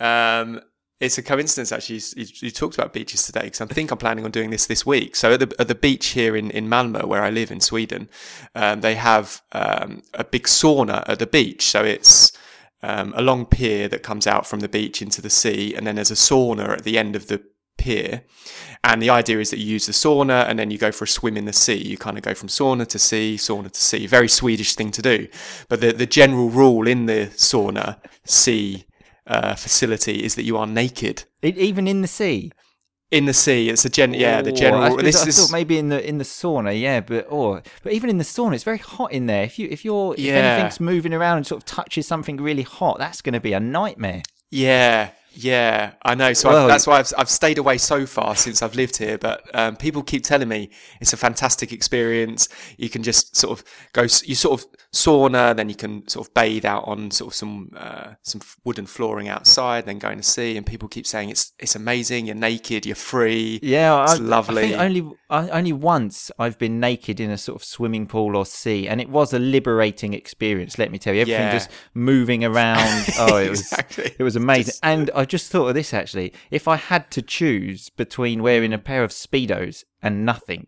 um, 0.00 0.60
it's 1.00 1.18
a 1.18 1.22
coincidence 1.22 1.70
actually. 1.70 2.00
You, 2.16 2.26
you 2.40 2.50
talked 2.50 2.76
about 2.76 2.92
beaches 2.92 3.24
today 3.24 3.42
because 3.42 3.60
I 3.60 3.66
think 3.66 3.90
I'm 3.90 3.98
planning 3.98 4.24
on 4.24 4.30
doing 4.30 4.50
this 4.50 4.66
this 4.66 4.84
week. 4.84 5.14
So 5.14 5.32
at 5.32 5.40
the 5.40 5.54
at 5.58 5.68
the 5.68 5.74
beach 5.74 6.08
here 6.08 6.36
in 6.36 6.50
in 6.50 6.68
Malmö, 6.68 7.04
where 7.04 7.22
I 7.22 7.30
live 7.30 7.50
in 7.50 7.60
Sweden, 7.60 8.08
um, 8.54 8.80
they 8.80 8.96
have 8.96 9.42
um, 9.52 10.02
a 10.14 10.24
big 10.24 10.44
sauna 10.44 11.04
at 11.08 11.18
the 11.20 11.26
beach. 11.26 11.66
So 11.66 11.84
it's 11.84 12.32
um, 12.82 13.12
a 13.16 13.22
long 13.22 13.46
pier 13.46 13.88
that 13.88 14.02
comes 14.02 14.26
out 14.26 14.46
from 14.46 14.60
the 14.60 14.68
beach 14.68 15.00
into 15.00 15.22
the 15.22 15.30
sea, 15.30 15.74
and 15.74 15.86
then 15.86 15.94
there's 15.94 16.10
a 16.10 16.14
sauna 16.14 16.70
at 16.70 16.84
the 16.84 16.98
end 16.98 17.14
of 17.14 17.28
the 17.28 17.42
pier. 17.78 18.22
And 18.84 19.02
the 19.02 19.10
idea 19.10 19.38
is 19.40 19.50
that 19.50 19.58
you 19.58 19.66
use 19.66 19.86
the 19.86 19.92
sauna 19.92 20.46
and 20.48 20.58
then 20.58 20.70
you 20.70 20.78
go 20.78 20.92
for 20.92 21.04
a 21.04 21.08
swim 21.08 21.36
in 21.36 21.46
the 21.46 21.52
sea. 21.52 21.74
You 21.76 21.96
kind 21.98 22.16
of 22.16 22.22
go 22.22 22.34
from 22.34 22.48
sauna 22.48 22.86
to 22.88 22.98
sea, 22.98 23.36
sauna 23.36 23.70
to 23.72 23.80
sea. 23.80 24.06
Very 24.06 24.28
Swedish 24.28 24.74
thing 24.76 24.90
to 24.92 25.02
do. 25.02 25.26
But 25.68 25.80
the, 25.80 25.92
the 25.92 26.06
general 26.06 26.48
rule 26.50 26.86
in 26.86 27.06
the 27.06 27.26
sauna 27.34 27.98
sea 28.24 28.84
uh, 29.26 29.54
facility 29.56 30.24
is 30.24 30.34
that 30.36 30.44
you 30.44 30.56
are 30.56 30.66
naked 30.66 31.24
E- 31.42 31.48
Even 31.56 31.86
in 31.88 32.02
the 32.02 32.08
sea. 32.08 32.50
in 33.10 33.24
the 33.26 33.32
sea. 33.34 33.68
It's 33.68 33.84
a 33.84 33.90
gen, 33.90 34.14
yeah, 34.14 34.40
the 34.42 34.50
Oh, 34.50 34.54
I, 34.54 34.56
general. 34.56 34.90
suppose 34.90 35.04
This 35.04 35.22
I 35.24 35.28
is 35.28 35.38
thought 35.38 35.52
maybe 35.52 35.76
in 35.78 35.88
the 35.88 36.08
in 36.08 36.18
the 36.18 36.24
sauna, 36.24 36.78
yeah, 36.80 37.00
but 37.00 37.26
or 37.28 37.62
but 37.82 37.92
even 37.92 38.08
in 38.10 38.18
the 38.18 38.24
sauna, 38.24 38.54
it's 38.54 38.64
very 38.64 38.78
hot 38.78 39.12
in 39.12 39.26
there. 39.26 39.42
If 39.44 39.58
you 39.58 39.66
if 39.70 39.84
you're 39.84 40.14
yeah. 40.16 40.32
if 40.32 40.44
anything's 40.44 40.80
moving 40.80 41.12
around 41.12 41.38
and 41.38 41.46
sort 41.46 41.62
of 41.62 41.66
touches 41.66 42.06
something 42.06 42.36
really 42.38 42.62
hot, 42.62 42.98
that's 42.98 43.20
going 43.22 43.34
to 43.34 43.40
be 43.40 43.52
a 43.54 43.60
nightmare. 43.60 44.22
yeah, 44.50 45.10
yeah. 45.42 45.92
I 46.02 46.14
know. 46.14 46.32
So 46.32 46.48
Well- 46.48 46.62
I've, 46.64 46.68
that's 46.68 46.86
why 46.86 46.98
I've 46.98 47.12
I've 47.16 47.30
stayed 47.30 47.58
away 47.58 47.78
so 47.78 48.06
far 48.06 48.34
since 48.36 48.62
I've 48.62 48.74
lived 48.74 48.96
here. 48.96 49.18
But 49.18 49.42
um, 49.54 49.76
people 49.76 50.02
keep 50.02 50.24
telling 50.24 50.48
me 50.48 50.70
it's 51.00 51.12
a 51.12 51.16
fantastic 51.16 51.72
experience. 51.72 52.48
You 52.76 52.88
can 52.88 53.02
just 53.02 53.36
sort 53.36 53.58
of 53.58 53.64
go. 53.92 54.02
You 54.02 54.34
sort 54.34 54.60
of 54.60 54.66
sauna, 54.92 55.54
then 55.56 55.68
you 55.68 55.74
can 55.74 56.06
sort 56.08 56.26
of 56.26 56.34
bathe 56.34 56.64
out 56.64 56.84
on 56.86 57.10
sort 57.10 57.32
of 57.32 57.34
some 57.34 57.70
uh, 57.76 58.14
some 58.22 58.40
wooden 58.64 58.86
flooring 58.86 59.28
outside, 59.28 59.86
then 59.86 59.98
go 59.98 60.10
in 60.10 60.18
the 60.18 60.22
sea. 60.24 60.56
And 60.56 60.66
people 60.66 60.88
keep 60.88 61.06
saying 61.06 61.30
it's 61.30 61.52
it's 61.58 61.76
amazing. 61.76 62.26
You're 62.26 62.34
naked. 62.34 62.84
You're 62.86 62.96
free. 62.96 63.60
Yeah, 63.62 64.02
It's 64.04 64.14
I, 64.14 64.16
lovely. 64.22 64.62
I 64.62 64.68
think 64.68 64.80
only 64.80 65.16
I, 65.30 65.48
only 65.50 65.72
once 65.72 66.30
I've 66.38 66.58
been 66.58 66.80
naked 66.80 67.20
in 67.20 67.30
a 67.30 67.38
sort 67.38 67.56
of 67.60 67.64
swimming 67.64 68.06
pool 68.06 68.36
or 68.36 68.44
sea, 68.46 68.88
and 68.88 69.00
it 69.00 69.08
was 69.08 69.32
a 69.32 69.38
liberating 69.38 70.14
experience. 70.14 70.78
Let 70.78 70.90
me 70.90 70.98
tell 70.98 71.14
you, 71.14 71.20
everything 71.22 71.42
Yeah. 71.42 71.52
just 71.52 71.70
moving 71.94 72.44
around. 72.44 73.06
Oh, 73.20 73.36
it 73.36 73.50
was 73.50 73.60
Exactly. 73.60 74.14
it 74.18 74.22
was 74.22 74.36
amazing. 74.36 74.64
Just- 74.66 74.80
And 74.84 75.10
I 75.14 75.24
just 75.28 75.50
thought 75.50 75.68
of 75.68 75.74
this 75.74 75.94
actually: 75.94 76.32
if 76.50 76.66
I 76.66 76.76
had 76.76 77.10
to 77.12 77.22
choose 77.22 77.90
between 77.90 78.42
wearing 78.42 78.72
a 78.72 78.78
pair 78.78 79.04
of 79.04 79.10
speedos 79.10 79.84
and 80.02 80.24
nothing, 80.24 80.66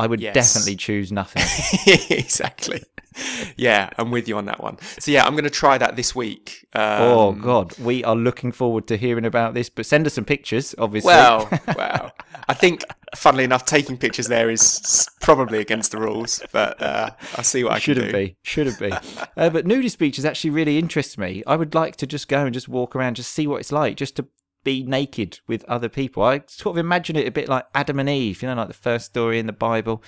I 0.00 0.06
would 0.06 0.20
Yes. 0.20 0.34
definitely 0.34 0.76
choose 0.76 1.12
nothing. 1.12 1.42
exactly. 2.10 2.82
Yeah, 3.56 3.90
I'm 3.98 4.10
with 4.10 4.28
you 4.28 4.36
on 4.38 4.46
that 4.46 4.62
one. 4.62 4.78
So 4.98 5.10
yeah, 5.10 5.24
I'm 5.26 5.32
going 5.32 5.44
to 5.44 5.50
try 5.50 5.76
that 5.78 5.96
this 5.96 6.14
week. 6.14 6.66
Um, 6.74 7.02
oh 7.02 7.32
God, 7.32 7.76
we 7.78 8.02
are 8.04 8.14
looking 8.16 8.52
forward 8.52 8.86
to 8.88 8.96
hearing 8.96 9.24
about 9.26 9.52
this. 9.54 9.68
But 9.68 9.84
send 9.86 10.06
us 10.06 10.14
some 10.14 10.24
pictures, 10.24 10.74
obviously. 10.78 11.08
Well, 11.08 11.48
well, 11.76 12.12
I 12.48 12.54
think, 12.54 12.82
funnily 13.16 13.44
enough, 13.44 13.66
taking 13.66 13.98
pictures 13.98 14.28
there 14.28 14.48
is 14.48 15.06
probably 15.20 15.58
against 15.58 15.90
the 15.92 15.98
rules, 15.98 16.40
but 16.52 16.80
uh, 16.80 17.10
I'll 17.36 17.44
see 17.44 17.62
what 17.64 17.72
I 17.74 17.78
Shouldn't 17.78 18.06
do. 18.06 18.12
be, 18.12 18.36
shouldn't 18.42 18.78
be. 18.78 18.92
uh, 19.36 19.50
but 19.50 19.66
nudist 19.66 19.98
beaches 19.98 20.24
actually 20.24 20.50
really 20.50 20.78
interest 20.78 21.18
me. 21.18 21.42
I 21.46 21.56
would 21.56 21.74
like 21.74 21.96
to 21.96 22.06
just 22.06 22.28
go 22.28 22.44
and 22.46 22.54
just 22.54 22.68
walk 22.68 22.94
around, 22.96 23.16
just 23.16 23.32
see 23.32 23.46
what 23.46 23.60
it's 23.60 23.72
like, 23.72 23.96
just 23.96 24.16
to 24.16 24.26
be 24.64 24.82
naked 24.82 25.40
with 25.46 25.64
other 25.64 25.88
people. 25.88 26.22
I 26.22 26.42
sort 26.46 26.74
of 26.74 26.78
imagine 26.78 27.16
it 27.16 27.26
a 27.26 27.30
bit 27.30 27.48
like 27.48 27.64
Adam 27.74 27.98
and 27.98 28.08
Eve, 28.08 28.42
you 28.42 28.48
know, 28.48 28.54
like 28.54 28.68
the 28.68 28.74
first 28.74 29.06
story 29.06 29.38
in 29.38 29.46
the 29.46 29.52
Bible. 29.52 30.02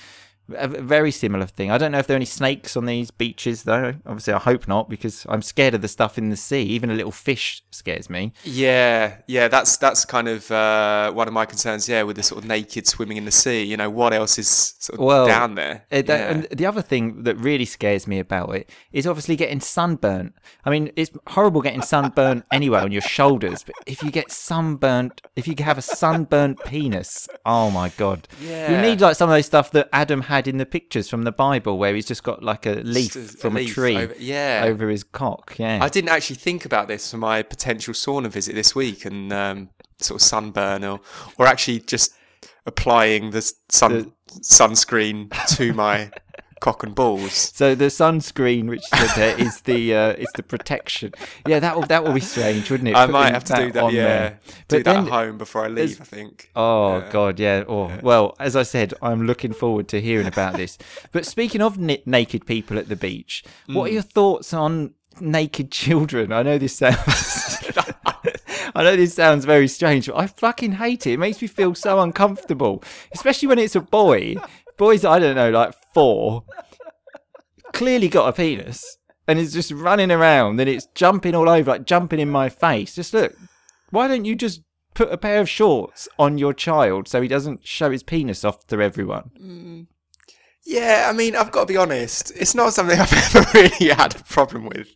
A 0.54 0.66
very 0.66 1.10
similar 1.12 1.46
thing. 1.46 1.70
I 1.70 1.78
don't 1.78 1.92
know 1.92 1.98
if 1.98 2.06
there 2.06 2.14
are 2.14 2.16
any 2.16 2.24
snakes 2.26 2.76
on 2.76 2.84
these 2.84 3.10
beaches, 3.10 3.62
though. 3.62 3.94
Obviously, 4.04 4.32
I 4.34 4.38
hope 4.38 4.66
not, 4.68 4.88
because 4.90 5.24
I'm 5.28 5.40
scared 5.40 5.72
of 5.74 5.82
the 5.82 5.88
stuff 5.88 6.18
in 6.18 6.30
the 6.30 6.36
sea. 6.36 6.62
Even 6.62 6.90
a 6.90 6.94
little 6.94 7.12
fish 7.12 7.62
scares 7.70 8.10
me. 8.10 8.32
Yeah, 8.44 9.18
yeah, 9.28 9.48
that's 9.48 9.76
that's 9.76 10.04
kind 10.04 10.28
of 10.28 10.50
uh, 10.50 11.12
one 11.12 11.28
of 11.28 11.32
my 11.34 11.46
concerns. 11.46 11.88
Yeah, 11.88 12.02
with 12.02 12.16
the 12.16 12.22
sort 12.22 12.42
of 12.42 12.48
naked 12.48 12.86
swimming 12.86 13.16
in 13.16 13.24
the 13.24 13.30
sea. 13.30 13.62
You 13.62 13.76
know, 13.76 13.88
what 13.88 14.12
else 14.12 14.36
is 14.38 14.48
sort 14.78 14.98
of 14.98 15.04
Well, 15.04 15.26
down 15.26 15.54
there? 15.54 15.84
Uh, 15.90 16.02
that- 16.02 16.06
Yeah. 16.08 16.30
And 16.30 16.42
the 16.50 16.66
other 16.66 16.82
thing 16.82 17.22
that 17.22 17.36
really 17.36 17.64
scares 17.64 18.06
me 18.06 18.18
about 18.18 18.54
it 18.54 18.68
is 18.92 19.06
obviously 19.06 19.36
getting 19.36 19.60
sunburnt. 19.60 20.34
I 20.64 20.70
mean, 20.70 20.90
it's 20.96 21.10
horrible 21.28 21.62
getting 21.62 21.82
sunburnt 21.82 22.44
anyway 22.52 22.80
on 22.80 22.92
your 22.92 23.00
shoulders, 23.02 23.62
but 23.64 23.74
if 23.86 24.02
you 24.02 24.10
get 24.10 24.30
sunburnt, 24.30 25.22
if 25.36 25.46
you 25.48 25.54
have 25.60 25.78
a 25.78 25.82
sunburnt 25.82 26.62
penis, 26.64 27.28
oh 27.46 27.70
my 27.70 27.88
god! 27.90 28.28
yeah. 28.42 28.70
You 28.72 28.82
need 28.82 29.00
like 29.00 29.16
some 29.16 29.30
of 29.30 29.34
those 29.36 29.46
stuff 29.46 29.70
that 29.70 29.88
Adam 29.92 30.20
had 30.22 30.41
in 30.46 30.58
the 30.58 30.66
pictures 30.66 31.08
from 31.08 31.22
the 31.22 31.32
Bible, 31.32 31.78
where 31.78 31.94
he's 31.94 32.06
just 32.06 32.22
got 32.22 32.42
like 32.42 32.66
a 32.66 32.74
leaf 32.82 33.16
a 33.16 33.20
from 33.20 33.56
a, 33.56 33.66
tree 33.66 33.96
over- 33.96 34.14
yeah. 34.18 34.62
over 34.64 34.88
his 34.88 35.04
cock. 35.04 35.56
Yeah, 35.58 35.78
I 35.82 35.88
didn't 35.88 36.10
actually 36.10 36.36
think 36.36 36.64
about 36.64 36.88
this 36.88 37.10
for 37.10 37.16
my 37.16 37.42
potential 37.42 37.94
sauna 37.94 38.28
visit 38.28 38.54
this 38.54 38.74
week 38.74 39.04
and 39.04 39.32
um, 39.32 39.70
sort 39.98 40.20
of 40.20 40.26
sunburn 40.26 40.84
or, 40.84 41.00
or 41.38 41.46
actually 41.46 41.80
just 41.80 42.14
applying 42.66 43.30
the 43.30 43.42
sun 43.68 44.12
sunscreen 44.40 45.30
to 45.56 45.72
my 45.74 46.10
cock 46.62 46.82
and 46.84 46.94
balls. 46.94 47.32
So 47.54 47.74
the 47.74 47.86
sunscreen, 47.86 48.68
which 48.68 48.82
you 48.92 48.98
said 49.08 49.16
there, 49.16 49.40
is 49.46 49.60
the 49.62 49.94
uh, 49.94 50.12
is 50.12 50.28
the 50.36 50.42
protection. 50.42 51.12
Yeah, 51.46 51.58
that 51.58 51.74
will 51.76 51.86
that 51.86 52.04
will 52.04 52.12
be 52.14 52.20
strange, 52.20 52.70
wouldn't 52.70 52.88
it? 52.88 52.94
I 52.96 53.00
Putting 53.06 53.12
might 53.20 53.32
have 53.34 53.44
to 53.44 53.56
do 53.56 53.72
that. 53.72 53.82
on 53.82 53.94
Yeah, 53.94 54.02
there. 54.04 54.30
do 54.44 54.52
But 54.68 54.84
that 54.84 54.94
then- 54.94 55.04
at 55.06 55.10
home 55.12 55.38
before 55.38 55.64
I 55.64 55.68
leave. 55.68 56.00
I 56.00 56.04
think. 56.04 56.50
Oh 56.56 56.98
Yeah. 56.98 57.10
God, 57.10 57.40
yeah. 57.40 57.64
Oh 57.68 57.90
well, 58.02 58.36
as 58.38 58.54
I 58.56 58.62
said, 58.62 58.94
I'm 59.02 59.26
looking 59.26 59.52
forward 59.52 59.88
to 59.88 60.00
hearing 60.00 60.26
about 60.28 60.54
this. 60.56 60.78
But 61.10 61.26
speaking 61.26 61.60
of 61.60 61.78
ni- 61.78 62.02
naked 62.06 62.46
people 62.46 62.78
at 62.78 62.88
the 62.88 62.96
beach, 62.96 63.44
what 63.66 63.74
Hmm. 63.74 63.78
are 63.90 63.94
your 63.98 64.02
thoughts 64.02 64.54
on 64.54 64.94
naked 65.20 65.70
children? 65.72 66.32
I 66.32 66.42
know 66.42 66.58
this 66.58 66.76
sounds. 66.76 67.58
I 68.74 68.84
know 68.84 68.96
this 68.96 69.14
sounds 69.14 69.44
very 69.44 69.68
strange, 69.68 70.06
but 70.06 70.16
I 70.16 70.26
fucking 70.26 70.72
hate 70.72 71.06
it. 71.06 71.12
It 71.14 71.18
makes 71.18 71.42
me 71.42 71.48
feel 71.48 71.74
so 71.74 72.00
uncomfortable, 72.00 72.82
especially 73.12 73.48
when 73.48 73.58
it's 73.58 73.76
a 73.76 73.80
boy. 73.80 74.36
Boys, 74.78 75.04
I 75.04 75.18
don't 75.18 75.34
know, 75.36 75.50
like 75.50 75.74
four, 75.94 76.44
clearly 77.72 78.08
got 78.08 78.28
a 78.28 78.32
penis 78.32 78.98
and 79.26 79.38
is 79.38 79.52
just 79.52 79.70
running 79.70 80.10
around 80.10 80.60
and 80.60 80.68
it's 80.68 80.86
jumping 80.94 81.34
all 81.34 81.48
over, 81.48 81.72
like 81.72 81.84
jumping 81.84 82.20
in 82.20 82.30
my 82.30 82.48
face. 82.48 82.94
Just 82.94 83.14
look, 83.14 83.34
why 83.90 84.08
don't 84.08 84.24
you 84.24 84.34
just 84.34 84.62
put 84.94 85.12
a 85.12 85.18
pair 85.18 85.40
of 85.40 85.48
shorts 85.48 86.08
on 86.18 86.38
your 86.38 86.52
child 86.52 87.08
so 87.08 87.22
he 87.22 87.28
doesn't 87.28 87.66
show 87.66 87.90
his 87.90 88.02
penis 88.02 88.44
off 88.44 88.66
to 88.66 88.80
everyone? 88.80 89.30
Mm. 89.40 89.86
Yeah, 90.64 91.06
I 91.08 91.12
mean, 91.12 91.34
I've 91.34 91.50
got 91.50 91.62
to 91.62 91.72
be 91.72 91.76
honest. 91.76 92.32
It's 92.36 92.54
not 92.54 92.72
something 92.72 92.98
I've 92.98 93.12
ever 93.36 93.46
really 93.54 93.88
had 93.92 94.14
a 94.14 94.22
problem 94.24 94.66
with. 94.66 94.88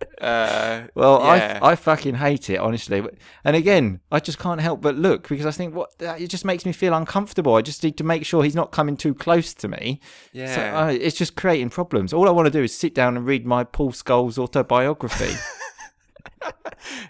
Uh, 0.20 0.86
Well, 0.94 1.20
yeah. 1.22 1.58
I 1.62 1.72
I 1.72 1.76
fucking 1.76 2.14
hate 2.16 2.48
it, 2.48 2.58
honestly. 2.58 3.02
And 3.44 3.56
again, 3.56 4.00
I 4.10 4.20
just 4.20 4.38
can't 4.38 4.60
help 4.60 4.80
but 4.80 4.96
look 4.96 5.28
because 5.28 5.44
I 5.46 5.50
think 5.50 5.74
what 5.74 5.98
that- 5.98 6.20
it 6.20 6.28
just 6.30 6.44
makes 6.44 6.64
me 6.64 6.72
feel 6.72 6.94
uncomfortable. 6.94 7.54
I 7.54 7.62
just 7.62 7.82
need 7.84 7.96
to 7.98 8.04
make 8.04 8.24
sure 8.24 8.42
he's 8.42 8.54
not 8.54 8.70
coming 8.72 8.96
too 8.96 9.14
close 9.14 9.52
to 9.54 9.68
me. 9.68 10.00
So 10.32 10.38
Yeah. 10.40 10.78
uh, 10.86 10.86
it's 10.88 11.16
just 11.16 11.36
creating 11.36 11.70
problems. 11.70 12.12
All 12.12 12.26
I 12.28 12.30
want 12.32 12.46
to 12.46 12.50
do 12.50 12.62
is 12.62 12.74
sit 12.76 12.94
down 12.94 13.16
and 13.16 13.26
read 13.26 13.44
my 13.44 13.64
Paul 13.64 13.92
Scholes 13.92 14.38
autobiography. 14.38 15.34
and 16.44 16.52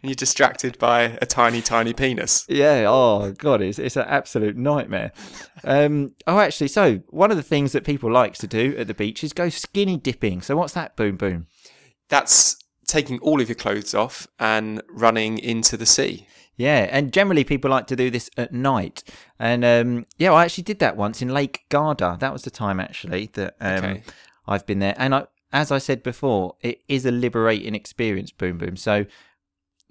you're 0.02 0.14
distracted 0.14 0.78
by 0.78 1.18
a 1.22 1.26
tiny, 1.26 1.60
tiny 1.62 1.92
penis. 1.92 2.44
Yeah. 2.48 2.86
Oh 2.88 3.32
God, 3.32 3.60
it's 3.62 3.78
it's 3.78 3.96
an 3.96 4.06
absolute 4.08 4.56
nightmare. 4.56 5.12
Um. 5.62 6.14
Oh, 6.26 6.38
actually, 6.38 6.68
so 6.68 7.00
one 7.08 7.30
of 7.30 7.36
the 7.36 7.42
things 7.42 7.72
that 7.72 7.84
people 7.84 8.10
like 8.10 8.34
to 8.34 8.46
do 8.46 8.74
at 8.76 8.86
the 8.88 8.94
beach 8.94 9.22
is 9.24 9.32
go 9.32 9.48
skinny 9.48 9.96
dipping. 9.96 10.42
So 10.42 10.56
what's 10.56 10.74
that? 10.74 10.96
Boom 10.96 11.16
boom. 11.16 11.46
That's 12.08 12.56
taking 12.86 13.18
all 13.20 13.40
of 13.40 13.48
your 13.48 13.56
clothes 13.56 13.94
off 13.94 14.26
and 14.38 14.82
running 14.88 15.38
into 15.38 15.76
the 15.76 15.86
sea. 15.86 16.26
Yeah, 16.56 16.88
and 16.90 17.12
generally 17.12 17.42
people 17.42 17.70
like 17.70 17.88
to 17.88 17.96
do 17.96 18.10
this 18.10 18.30
at 18.36 18.52
night. 18.52 19.02
And 19.38 19.64
um, 19.64 20.06
yeah, 20.18 20.32
I 20.32 20.44
actually 20.44 20.64
did 20.64 20.78
that 20.78 20.96
once 20.96 21.20
in 21.20 21.28
Lake 21.28 21.64
Garda. 21.68 22.16
That 22.20 22.32
was 22.32 22.42
the 22.42 22.50
time 22.50 22.78
actually 22.78 23.30
that 23.34 23.56
um, 23.60 23.84
Okay. 23.84 24.02
I've 24.46 24.64
been 24.64 24.78
there. 24.78 24.94
And 24.96 25.14
I, 25.14 25.26
as 25.52 25.72
I 25.72 25.78
said 25.78 26.02
before, 26.02 26.54
it 26.60 26.82
is 26.88 27.04
a 27.06 27.10
liberating 27.10 27.74
experience. 27.74 28.30
Boom 28.30 28.58
boom. 28.58 28.76
So. 28.76 29.06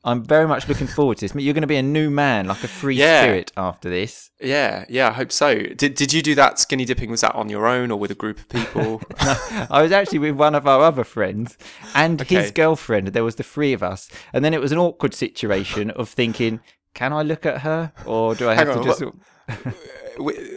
I'm 0.06 0.22
very 0.24 0.48
much 0.48 0.68
looking 0.68 0.88
forward 0.88 1.18
to 1.18 1.26
this. 1.28 1.36
You're 1.36 1.54
going 1.54 1.62
to 1.62 1.68
be 1.68 1.78
a 1.78 1.84
new 1.84 2.10
man, 2.10 2.48
like 2.48 2.64
a 2.64 2.68
free 2.68 2.96
Yeah. 2.96 3.22
spirit 3.24 3.52
after 3.56 3.90
this. 3.90 4.32
Yeah, 4.42 4.84
yeah, 4.90 5.08
I 5.08 5.12
hope 5.14 5.32
so. 5.32 5.56
Did 5.56 5.94
Did 5.96 6.12
you 6.12 6.22
do 6.22 6.36
that 6.36 6.60
skinny 6.60 6.84
dipping? 6.84 7.10
Was 7.10 7.22
that 7.22 7.34
on 7.36 7.48
your 7.50 7.66
own 7.66 7.90
or 7.92 7.98
with 7.98 8.12
a 8.12 8.16
group 8.16 8.40
of 8.40 8.50
people? 8.50 9.02
I 9.20 9.82
was 9.82 9.92
actually 9.94 10.20
with 10.20 10.36
one 10.36 10.56
of 10.56 10.68
our 10.68 10.82
other 10.82 11.06
friends 11.06 11.58
and 11.96 12.20
his 12.22 12.52
girlfriend. 12.52 13.08
There 13.10 13.24
was 13.24 13.36
the 13.36 13.44
three 13.44 13.72
of 13.72 13.82
us, 13.82 14.10
and 14.34 14.44
then 14.44 14.54
it 14.54 14.60
was 14.60 14.74
an 14.74 14.78
awkward 14.78 15.14
situation 15.14 15.92
of 15.92 16.10
thinking, 16.10 16.60
"Can 16.94 17.14
I 17.14 17.22
look 17.22 17.46
at 17.46 17.62
her, 17.62 17.94
or 18.06 18.36
do 18.36 18.50
I 18.50 18.56
have 18.56 18.74
to 18.74 18.84
just?" 18.84 19.04
Wi- 20.18 20.50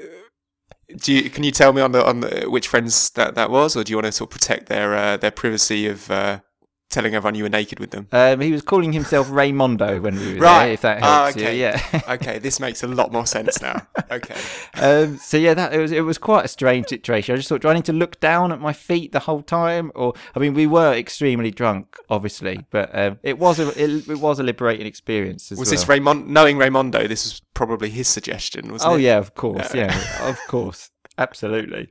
do 0.97 1.13
you, 1.13 1.31
can 1.31 1.43
you 1.45 1.51
tell 1.51 1.73
me 1.73 1.83
on 1.83 1.93
the 1.93 2.05
on 2.05 2.21
the, 2.21 2.47
which 2.49 2.69
friends 2.69 3.11
that 3.11 3.35
that 3.37 3.51
was, 3.51 3.77
or 3.77 3.85
do 3.85 3.91
you 3.93 3.97
want 3.97 4.07
to 4.07 4.13
sort 4.13 4.29
of 4.29 4.33
protect 4.33 4.67
their 4.69 4.95
uh, 4.95 5.17
their 5.17 5.31
privacy 5.33 5.87
of 5.87 6.11
uh, 6.11 6.41
telling 6.89 7.15
everyone 7.15 7.35
you 7.35 7.43
were 7.43 7.49
naked 7.49 7.81
with 7.81 7.91
them? 7.91 8.07
Um, 8.13 8.41
he 8.41 8.53
was 8.53 8.63
calling 8.63 8.93
himself 8.93 9.29
Raymondo 9.29 10.01
when 10.01 10.19
we 10.19 10.35
were 10.35 10.41
Right. 10.41 10.65
there. 10.67 10.73
If 10.75 10.81
that 10.83 11.03
Ah, 11.03 11.25
helps 11.25 11.37
you, 11.37 11.43
okay. 11.43 11.59
yeah. 11.59 12.01
okay, 12.09 12.39
this 12.39 12.61
makes 12.61 12.83
a 12.83 12.87
lot 12.87 13.13
more 13.13 13.27
sense 13.27 13.61
now. 13.61 13.87
Okay, 14.11 14.37
um, 14.75 15.17
so 15.19 15.37
yeah, 15.37 15.55
that 15.55 15.73
it 15.75 15.79
was 15.79 15.93
it 15.93 16.03
was 16.03 16.19
quite 16.19 16.45
a 16.45 16.49
strange 16.49 16.87
situation. 16.89 17.33
I 17.35 17.37
just 17.37 17.49
thought, 17.49 17.61
do 17.63 17.69
I 17.69 17.75
need 17.75 17.85
to 17.87 17.93
look 17.93 18.21
down 18.21 18.53
at 18.53 18.61
my 18.61 18.73
feet 18.73 19.13
the 19.13 19.21
whole 19.21 19.43
time, 19.43 19.91
or 19.95 20.15
I 20.35 20.39
mean, 20.39 20.55
we 20.55 20.67
were 20.67 20.93
extremely 20.95 21.51
drunk, 21.51 21.97
obviously, 22.09 22.65
but 22.71 22.97
um, 22.97 23.19
it 23.23 23.39
was 23.39 23.59
a 23.59 23.69
it, 23.83 24.09
it 24.09 24.21
was 24.21 24.39
a 24.39 24.43
liberating 24.43 24.87
experience. 24.87 25.51
As 25.53 25.59
was 25.59 25.69
well. 25.69 25.73
this 25.75 25.89
Raymond? 25.89 26.29
Knowing 26.29 26.57
Raymondo, 26.57 27.09
this 27.09 27.25
was 27.25 27.43
probably 27.55 27.91
his 27.91 28.07
suggestion, 28.09 28.71
wasn't 28.73 28.93
Oh 28.93 28.97
it? 28.97 29.03
yeah, 29.03 29.19
of 29.19 29.35
course, 29.35 29.75
yeah, 29.75 29.93
of 30.29 30.39
course, 30.47 30.91
absolutely. 31.19 31.89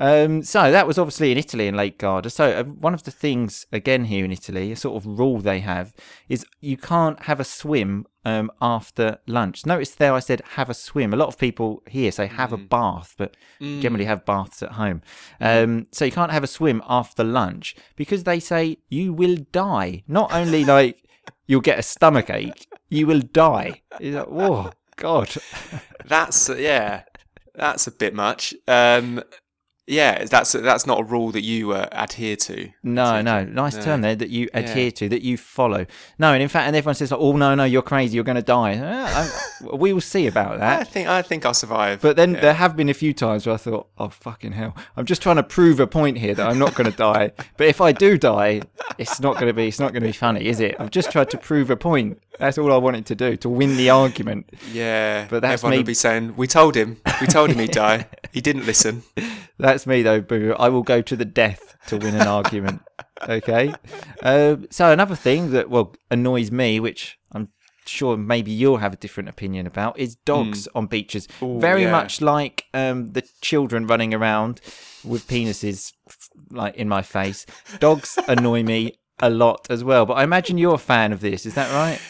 Um, 0.00 0.42
so 0.42 0.72
that 0.72 0.86
was 0.86 0.98
obviously 0.98 1.30
in 1.30 1.36
Italy 1.36 1.68
in 1.68 1.76
Lake 1.76 1.98
Garda. 1.98 2.30
So 2.30 2.50
uh, 2.50 2.64
one 2.64 2.94
of 2.94 3.02
the 3.02 3.10
things 3.10 3.66
again 3.70 4.06
here 4.06 4.24
in 4.24 4.32
Italy, 4.32 4.72
a 4.72 4.76
sort 4.76 4.96
of 4.96 5.06
rule 5.06 5.38
they 5.40 5.60
have, 5.60 5.92
is 6.26 6.46
you 6.60 6.78
can't 6.78 7.24
have 7.24 7.38
a 7.38 7.44
swim 7.44 8.06
um, 8.24 8.50
after 8.62 9.18
lunch. 9.26 9.66
Notice 9.66 9.94
there 9.94 10.14
I 10.14 10.20
said 10.20 10.40
have 10.52 10.70
a 10.70 10.74
swim. 10.74 11.12
A 11.12 11.18
lot 11.18 11.28
of 11.28 11.36
people 11.36 11.82
here 11.86 12.10
say 12.10 12.26
have 12.26 12.50
a 12.50 12.56
bath, 12.56 13.14
but 13.18 13.36
generally 13.60 14.06
have 14.06 14.24
baths 14.24 14.62
at 14.62 14.72
home. 14.72 15.02
Um, 15.38 15.86
so 15.92 16.06
you 16.06 16.12
can't 16.12 16.32
have 16.32 16.44
a 16.44 16.48
swim 16.48 16.82
after 16.88 17.22
lunch 17.22 17.76
because 17.94 18.24
they 18.24 18.40
say 18.40 18.78
you 18.88 19.12
will 19.12 19.36
die. 19.52 20.02
Not 20.08 20.32
only 20.32 20.64
like 20.64 21.04
you'll 21.46 21.60
get 21.60 21.78
a 21.78 21.82
stomach 21.82 22.30
ache, 22.30 22.66
you 22.88 23.06
will 23.06 23.20
die. 23.20 23.82
It's 24.00 24.16
like, 24.16 24.28
whoa, 24.28 24.70
God. 24.96 25.30
That's 26.06 26.48
yeah, 26.48 27.02
that's 27.54 27.86
a 27.86 27.92
bit 27.92 28.14
much. 28.14 28.54
Um, 28.66 29.22
yeah, 29.90 30.24
that's 30.24 30.52
that's 30.52 30.86
not 30.86 31.00
a 31.00 31.02
rule 31.04 31.30
that 31.32 31.42
you 31.42 31.72
uh, 31.72 31.88
adhere 31.92 32.36
to. 32.36 32.70
No, 32.82 33.20
no, 33.20 33.44
nice 33.44 33.74
No. 33.76 33.82
term 33.82 34.00
there 34.02 34.14
that 34.14 34.30
you 34.30 34.48
adhere 34.54 34.90
to, 34.92 35.08
that 35.08 35.22
you 35.22 35.36
follow. 35.36 35.84
No, 36.18 36.32
and 36.32 36.42
in 36.42 36.48
fact, 36.48 36.66
and 36.68 36.76
everyone 36.76 36.94
says, 36.94 37.10
like, 37.10 37.20
"Oh 37.20 37.36
no, 37.36 37.54
no, 37.56 37.64
you're 37.64 37.82
crazy, 37.82 38.14
you're 38.14 38.24
going 38.24 38.36
to 38.36 38.42
die." 38.42 38.74
Eh, 38.74 38.82
I- 38.82 39.76
we 39.76 39.92
will 39.92 40.00
see 40.00 40.26
about 40.28 40.58
that. 40.60 40.80
I 40.80 40.84
think 40.84 41.08
I 41.08 41.22
think 41.22 41.44
I'll 41.44 41.54
survive. 41.54 42.00
But 42.00 42.16
then 42.16 42.34
yeah. 42.34 42.40
there 42.40 42.54
have 42.54 42.76
been 42.76 42.88
a 42.88 42.94
few 42.94 43.12
times 43.12 43.46
where 43.46 43.54
I 43.54 43.58
thought, 43.58 43.88
"Oh 43.98 44.08
fucking 44.08 44.52
hell, 44.52 44.76
I'm 44.96 45.06
just 45.06 45.22
trying 45.22 45.36
to 45.36 45.42
prove 45.42 45.80
a 45.80 45.86
point 45.86 46.18
here 46.18 46.34
that 46.34 46.46
I'm 46.48 46.58
not 46.58 46.74
going 46.74 46.90
to 46.90 46.96
die." 46.96 47.32
But 47.56 47.66
if 47.66 47.80
I 47.80 47.92
do 47.92 48.16
die, 48.16 48.62
it's 48.96 49.20
not 49.20 49.34
going 49.34 49.48
to 49.48 49.52
be, 49.52 49.68
it's 49.68 49.80
not 49.80 49.92
going 49.92 50.02
to 50.02 50.08
be 50.08 50.12
funny, 50.12 50.46
is 50.46 50.60
it? 50.60 50.76
I've 50.78 50.90
just 50.90 51.10
tried 51.10 51.28
to 51.30 51.38
prove 51.38 51.68
a 51.68 51.76
point. 51.76 52.22
That's 52.38 52.56
all 52.56 52.72
I 52.72 52.78
wanted 52.78 53.04
to 53.06 53.14
do 53.14 53.36
to 53.36 53.48
win 53.50 53.76
the 53.76 53.90
argument. 53.90 54.48
yeah, 54.72 55.26
but 55.28 55.42
that's 55.42 55.54
everyone 55.54 55.72
me- 55.72 55.76
will 55.78 55.86
be 55.86 55.94
saying, 55.94 56.34
"We 56.36 56.46
told 56.46 56.74
him, 56.76 56.96
we 57.20 57.26
told 57.26 57.50
him 57.50 57.58
he'd 57.58 57.72
die. 57.72 58.06
He 58.32 58.40
didn't 58.40 58.66
listen." 58.66 59.02
That's 59.58 59.79
me 59.86 60.02
though, 60.02 60.20
Boo. 60.20 60.54
I 60.58 60.68
will 60.68 60.82
go 60.82 61.02
to 61.02 61.16
the 61.16 61.24
death 61.24 61.76
to 61.88 61.96
win 61.96 62.14
an 62.14 62.26
argument. 62.26 62.82
Okay. 63.22 63.72
Um, 64.22 64.66
so 64.70 64.90
another 64.90 65.16
thing 65.16 65.50
that 65.50 65.68
well 65.70 65.94
annoys 66.10 66.50
me, 66.50 66.80
which 66.80 67.18
I'm 67.32 67.48
sure 67.86 68.16
maybe 68.16 68.50
you'll 68.50 68.78
have 68.78 68.92
a 68.92 68.96
different 68.96 69.28
opinion 69.28 69.66
about 69.66 69.98
is 69.98 70.16
dogs 70.16 70.68
on 70.74 70.86
beaches. 70.86 71.28
Ooh, 71.42 71.58
Very 71.60 71.82
yeah. 71.82 71.90
much 71.90 72.20
like 72.20 72.64
um, 72.72 73.12
the 73.12 73.22
children 73.40 73.86
running 73.86 74.14
around 74.14 74.60
with 75.04 75.26
penises 75.26 75.92
like 76.50 76.76
in 76.76 76.88
my 76.88 77.02
face. 77.02 77.46
Dogs 77.78 78.18
annoy 78.28 78.62
me 78.62 78.94
a 79.18 79.30
lot 79.30 79.66
as 79.70 79.84
well. 79.84 80.06
But 80.06 80.14
I 80.14 80.24
imagine 80.24 80.58
you're 80.58 80.74
a 80.74 80.78
fan 80.78 81.12
of 81.12 81.20
this. 81.20 81.46
Is 81.46 81.54
that 81.54 81.72
right? 81.72 82.00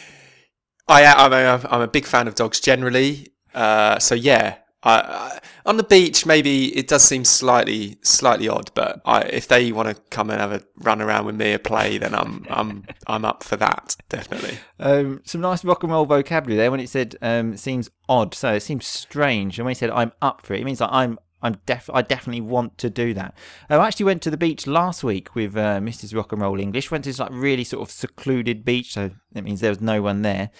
I 0.88 1.02
am. 1.02 1.18
I'm 1.18 1.32
a, 1.32 1.68
I'm 1.70 1.80
a 1.80 1.88
big 1.88 2.04
fan 2.04 2.28
of 2.28 2.34
dogs 2.34 2.60
generally. 2.60 3.28
Uh, 3.54 3.98
so 3.98 4.14
yeah, 4.14 4.56
I, 4.82 5.00
I, 5.00 5.40
on 5.66 5.76
the 5.76 5.82
beach 5.82 6.24
maybe 6.24 6.76
it 6.76 6.88
does 6.88 7.04
seem 7.04 7.24
slightly 7.24 7.98
slightly 8.02 8.48
odd, 8.48 8.70
but 8.74 9.00
I, 9.04 9.22
if 9.22 9.46
they 9.46 9.72
want 9.72 9.94
to 9.94 10.02
come 10.10 10.30
and 10.30 10.40
have 10.40 10.52
a 10.52 10.62
run 10.78 11.02
around 11.02 11.26
with 11.26 11.36
me 11.36 11.52
or 11.52 11.58
play, 11.58 11.98
then 11.98 12.14
I'm 12.14 12.46
I'm 12.48 12.84
I'm 13.06 13.24
up 13.24 13.44
for 13.44 13.56
that 13.56 13.96
definitely. 14.08 14.58
Um, 14.78 15.20
some 15.24 15.40
nice 15.40 15.64
rock 15.64 15.82
and 15.82 15.92
roll 15.92 16.06
vocabulary 16.06 16.56
there 16.56 16.70
when 16.70 16.80
it 16.80 16.88
said 16.88 17.16
um, 17.20 17.56
seems 17.56 17.90
odd. 18.08 18.34
So 18.34 18.54
it 18.54 18.60
seems 18.60 18.86
strange. 18.86 19.58
And 19.58 19.66
when 19.66 19.72
he 19.72 19.78
said 19.78 19.90
I'm 19.90 20.12
up 20.22 20.46
for 20.46 20.54
it, 20.54 20.60
it 20.60 20.64
means 20.64 20.80
like 20.80 20.90
I'm 20.92 21.18
I'm 21.42 21.58
def 21.66 21.88
I 21.92 22.02
definitely 22.02 22.42
want 22.42 22.76
to 22.78 22.90
do 22.90 23.14
that. 23.14 23.34
Um, 23.68 23.80
I 23.80 23.86
actually 23.86 24.06
went 24.06 24.22
to 24.22 24.30
the 24.30 24.36
beach 24.36 24.66
last 24.66 25.02
week 25.02 25.34
with 25.34 25.56
uh, 25.56 25.80
Mrs. 25.80 26.14
Rock 26.14 26.32
and 26.32 26.42
Roll 26.42 26.60
English. 26.60 26.90
Went 26.90 27.04
to 27.04 27.10
this 27.10 27.18
like 27.18 27.30
really 27.32 27.64
sort 27.64 27.88
of 27.88 27.90
secluded 27.92 28.64
beach, 28.64 28.92
so 28.94 29.10
that 29.32 29.44
means 29.44 29.60
there 29.60 29.70
was 29.70 29.80
no 29.80 30.02
one 30.02 30.22
there. 30.22 30.50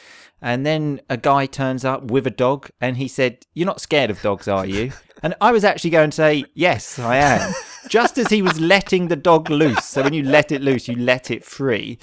And 0.40 0.64
then 0.64 1.00
a 1.10 1.16
guy 1.16 1.46
turns 1.46 1.84
up 1.84 2.10
with 2.10 2.26
a 2.26 2.30
dog, 2.30 2.70
and 2.80 2.96
he 2.96 3.08
said, 3.08 3.46
"You're 3.54 3.66
not 3.66 3.80
scared 3.80 4.10
of 4.10 4.22
dogs, 4.22 4.48
are 4.48 4.66
you?" 4.66 4.92
And 5.22 5.34
I 5.38 5.52
was 5.52 5.64
actually 5.64 5.90
going 5.90 6.08
to 6.10 6.16
say, 6.16 6.46
"Yes, 6.54 6.98
I 6.98 7.16
am." 7.16 7.52
Just 7.90 8.16
as 8.16 8.28
he 8.28 8.40
was 8.40 8.58
letting 8.58 9.08
the 9.08 9.16
dog 9.16 9.50
loose. 9.50 9.84
So 9.84 10.02
when 10.02 10.14
you 10.14 10.22
let 10.22 10.50
it 10.50 10.62
loose, 10.62 10.88
you 10.88 10.96
let 10.96 11.30
it 11.30 11.44
free. 11.44 11.98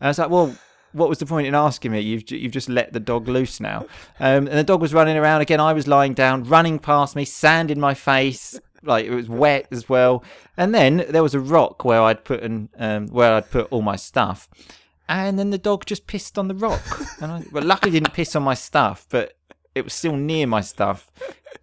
And 0.00 0.06
I 0.06 0.08
was 0.08 0.18
like, 0.18 0.30
"Well." 0.30 0.56
What 0.92 1.08
was 1.08 1.18
the 1.18 1.26
point 1.26 1.46
in 1.46 1.54
asking 1.54 1.92
me? 1.92 2.00
You've 2.00 2.30
you've 2.30 2.52
just 2.52 2.68
let 2.68 2.92
the 2.92 3.00
dog 3.00 3.28
loose 3.28 3.60
now, 3.60 3.86
um, 4.20 4.46
and 4.46 4.58
the 4.58 4.64
dog 4.64 4.80
was 4.80 4.92
running 4.92 5.16
around 5.16 5.40
again. 5.40 5.60
I 5.60 5.72
was 5.72 5.88
lying 5.88 6.14
down, 6.14 6.44
running 6.44 6.78
past 6.78 7.16
me, 7.16 7.24
sand 7.24 7.70
in 7.70 7.80
my 7.80 7.94
face, 7.94 8.60
like 8.82 9.06
it 9.06 9.14
was 9.14 9.28
wet 9.28 9.68
as 9.70 9.88
well. 9.88 10.22
And 10.56 10.74
then 10.74 11.06
there 11.08 11.22
was 11.22 11.34
a 11.34 11.40
rock 11.40 11.84
where 11.84 12.02
I'd 12.02 12.24
put 12.24 12.42
an, 12.42 12.68
um, 12.78 13.08
where 13.08 13.32
I'd 13.32 13.50
put 13.50 13.68
all 13.70 13.82
my 13.82 13.96
stuff, 13.96 14.48
and 15.08 15.38
then 15.38 15.50
the 15.50 15.58
dog 15.58 15.86
just 15.86 16.06
pissed 16.06 16.38
on 16.38 16.48
the 16.48 16.54
rock. 16.54 16.82
And 17.20 17.32
I, 17.32 17.42
well, 17.52 17.64
luckily 17.64 17.92
didn't 17.92 18.12
piss 18.12 18.36
on 18.36 18.42
my 18.42 18.54
stuff, 18.54 19.06
but 19.08 19.36
it 19.74 19.84
was 19.84 19.94
still 19.94 20.16
near 20.16 20.46
my 20.46 20.60
stuff. 20.60 21.10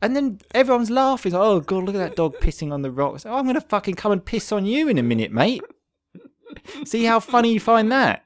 And 0.01 0.15
then 0.15 0.39
everyone's 0.53 0.89
laughing. 0.89 1.33
Oh 1.35 1.59
god, 1.59 1.83
look 1.83 1.95
at 1.95 1.99
that 1.99 2.15
dog 2.15 2.37
pissing 2.37 2.71
on 2.71 2.81
the 2.81 2.91
rock. 2.91 3.19
So, 3.19 3.29
oh, 3.29 3.37
I'm 3.37 3.45
gonna 3.45 3.61
fucking 3.61 3.95
come 3.95 4.11
and 4.11 4.23
piss 4.23 4.51
on 4.51 4.65
you 4.65 4.87
in 4.87 4.97
a 4.97 5.03
minute, 5.03 5.31
mate. 5.31 5.61
See 6.85 7.03
how 7.05 7.19
funny 7.19 7.53
you 7.53 7.59
find 7.59 7.91
that, 7.91 8.23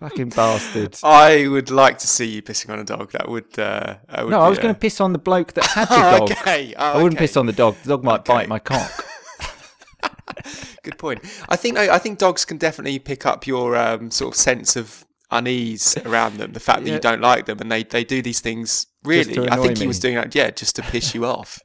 fucking 0.00 0.30
bastard. 0.30 0.96
I 1.04 1.46
would 1.48 1.70
like 1.70 1.98
to 1.98 2.06
see 2.06 2.26
you 2.26 2.42
pissing 2.42 2.70
on 2.72 2.78
a 2.78 2.84
dog. 2.84 3.12
That 3.12 3.28
would. 3.28 3.58
Uh, 3.58 3.96
that 4.08 4.24
would 4.24 4.30
No, 4.30 4.40
I 4.40 4.48
was 4.48 4.58
a- 4.58 4.62
going 4.62 4.74
to 4.74 4.78
piss 4.80 5.00
on 5.00 5.12
the 5.12 5.18
bloke 5.18 5.52
that 5.54 5.64
had 5.66 5.88
the 5.88 6.18
dog. 6.18 6.30
okay. 6.32 6.74
Oh, 6.76 6.82
I 6.84 6.96
wouldn't 6.96 7.14
okay. 7.14 7.24
piss 7.24 7.36
on 7.36 7.46
the 7.46 7.52
dog. 7.52 7.76
The 7.82 7.90
dog 7.90 8.04
might 8.04 8.24
bite 8.24 8.48
my 8.48 8.58
cock. 8.58 9.04
Good 10.82 10.98
point. 10.98 11.20
I 11.48 11.56
think 11.56 11.76
I 11.78 11.98
think 11.98 12.18
dogs 12.18 12.44
can 12.44 12.56
definitely 12.58 12.98
pick 12.98 13.26
up 13.26 13.46
your 13.46 13.76
um, 13.76 14.10
sort 14.10 14.34
of 14.34 14.40
sense 14.40 14.76
of 14.76 15.04
unease 15.30 15.96
around 16.06 16.38
them. 16.38 16.52
The 16.52 16.60
fact 16.60 16.80
that 16.84 16.88
Yeah. 16.88 16.94
you 16.94 17.00
don't 17.00 17.20
like 17.20 17.46
them, 17.46 17.58
and 17.60 17.70
they, 17.70 17.82
they 17.82 18.04
do 18.04 18.22
these 18.22 18.40
things. 18.40 18.84
to 18.84 18.90
Really, 19.04 19.48
I 19.48 19.56
think 19.56 19.78
he 19.78 19.86
was 19.86 19.98
doing 19.98 20.14
that, 20.14 20.34
yeah, 20.34 20.50
just 20.50 20.76
to 20.76 20.82
piss 20.82 21.14
you 21.14 21.24
off. 21.26 21.60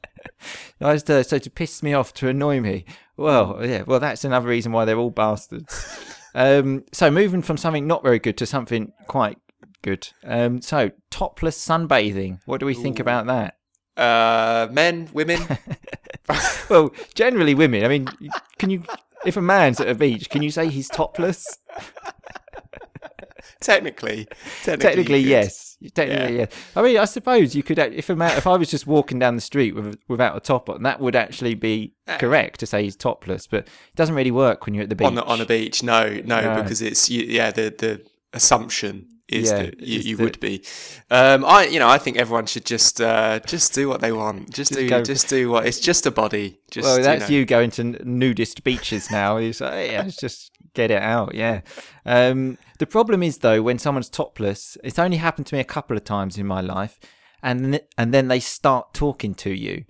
I 0.80 0.92
was 0.92 1.08
uh, 1.08 1.22
so 1.22 1.38
to 1.38 1.50
piss 1.50 1.82
me 1.82 1.94
off 1.94 2.12
to 2.14 2.28
annoy 2.28 2.60
me. 2.60 2.84
Well, 3.16 3.58
yeah, 3.64 3.82
well 3.86 4.00
that's 4.00 4.24
another 4.24 4.48
reason 4.48 4.72
why 4.72 4.84
they're 4.84 4.98
all 4.98 5.10
bastards. 5.10 6.16
Um, 6.34 6.84
so 6.92 7.10
moving 7.10 7.42
from 7.42 7.56
something 7.56 7.86
not 7.86 8.02
very 8.02 8.18
good 8.18 8.36
to 8.38 8.46
something 8.46 8.92
quite 9.06 9.38
good. 9.82 10.08
Um, 10.24 10.60
so 10.62 10.90
topless 11.10 11.58
sunbathing. 11.58 12.40
What 12.46 12.60
do 12.60 12.66
we 12.66 12.74
think 12.74 12.98
about 12.98 13.26
that? 13.26 13.56
Uh, 13.96 14.68
men, 14.72 15.08
women. 15.12 15.40
Well, 16.70 16.94
generally 17.14 17.54
women. 17.54 17.84
I 17.84 17.88
mean, 17.88 18.08
can 18.58 18.70
you? 18.70 18.82
If 19.26 19.36
a 19.36 19.42
man's 19.42 19.78
at 19.80 19.88
a 19.88 19.94
beach, 19.94 20.30
can 20.30 20.42
you 20.42 20.50
say 20.50 20.68
he's 20.68 20.88
topless? 20.88 21.58
Technically, 23.60 24.26
technically, 24.62 24.76
Technically, 24.88 25.20
yes. 25.20 25.76
Technically, 25.94 26.36
yes. 26.38 26.52
I 26.74 26.82
mean, 26.82 26.96
I 26.96 27.04
suppose 27.04 27.54
you 27.54 27.62
could. 27.62 27.78
If 27.78 28.08
a 28.08 28.16
man, 28.16 28.36
if 28.38 28.46
I 28.46 28.56
was 28.56 28.70
just 28.70 28.86
walking 28.86 29.18
down 29.18 29.34
the 29.34 29.42
street 29.42 29.74
with, 29.74 29.98
without 30.08 30.36
a 30.36 30.40
top 30.40 30.70
on, 30.70 30.82
that 30.84 31.00
would 31.00 31.14
actually 31.16 31.54
be 31.54 31.94
uh, 32.08 32.16
correct 32.18 32.60
to 32.60 32.66
say 32.66 32.82
he's 32.84 32.96
topless. 32.96 33.46
But 33.46 33.64
it 33.66 33.96
doesn't 33.96 34.14
really 34.14 34.30
work 34.30 34.64
when 34.64 34.74
you're 34.74 34.84
at 34.84 34.88
the 34.88 34.96
beach. 34.96 35.06
on 35.06 35.14
the 35.14 35.24
on 35.24 35.40
a 35.40 35.46
beach. 35.46 35.82
No, 35.82 36.08
no, 36.24 36.40
No. 36.40 36.62
because 36.62 36.80
it's 36.80 37.10
you, 37.10 37.24
yeah. 37.24 37.50
The 37.50 37.74
the 37.76 38.02
assumption 38.32 39.08
is 39.34 39.50
Yeah, 39.50 39.56
that 39.64 39.80
you, 39.80 39.98
you 40.00 40.16
would 40.18 40.38
be. 40.40 40.64
Um, 41.10 41.44
I 41.44 41.66
you 41.66 41.78
know 41.78 41.88
I 41.88 41.98
think 41.98 42.16
everyone 42.16 42.46
should 42.46 42.64
just 42.64 43.00
uh, 43.00 43.40
just 43.46 43.74
do 43.74 43.88
what 43.88 44.00
they 44.00 44.12
want. 44.12 44.50
Just, 44.52 44.72
do 44.72 44.88
go- 44.88 45.02
just 45.02 45.28
do 45.28 45.50
what. 45.50 45.66
It's 45.66 45.80
just 45.80 46.06
a 46.06 46.10
body. 46.10 46.60
Just 46.70 46.84
well, 46.86 47.02
that's 47.02 47.28
you. 47.30 47.38
you, 47.38 47.42
know. 47.44 47.46
going 47.56 47.70
to 47.72 47.82
nudist 48.04 48.64
beaches 48.64 49.10
now. 49.10 49.36
He's 49.42 49.60
like, 49.60 49.90
yeah, 49.90 50.02
let's 50.02 50.16
just 50.16 50.50
get 50.74 50.90
it 50.90 51.02
out. 51.02 51.34
Yeah. 51.34 51.60
Um, 52.06 52.58
the 52.78 52.86
problem 52.86 53.22
is 53.22 53.38
though, 53.38 53.62
when 53.62 53.78
someone's 53.78 54.08
topless, 54.10 54.76
it's 54.84 54.98
only 54.98 55.16
happened 55.18 55.46
to 55.48 55.54
me 55.54 55.60
a 55.60 55.64
couple 55.64 55.96
of 55.96 56.04
times 56.04 56.38
in 56.38 56.46
my 56.46 56.60
life, 56.60 56.98
and 57.42 57.80
and 57.98 58.12
then 58.14 58.28
they 58.28 58.40
start 58.40 58.94
talking 58.94 59.34
to 59.36 59.50
you, 59.50 59.84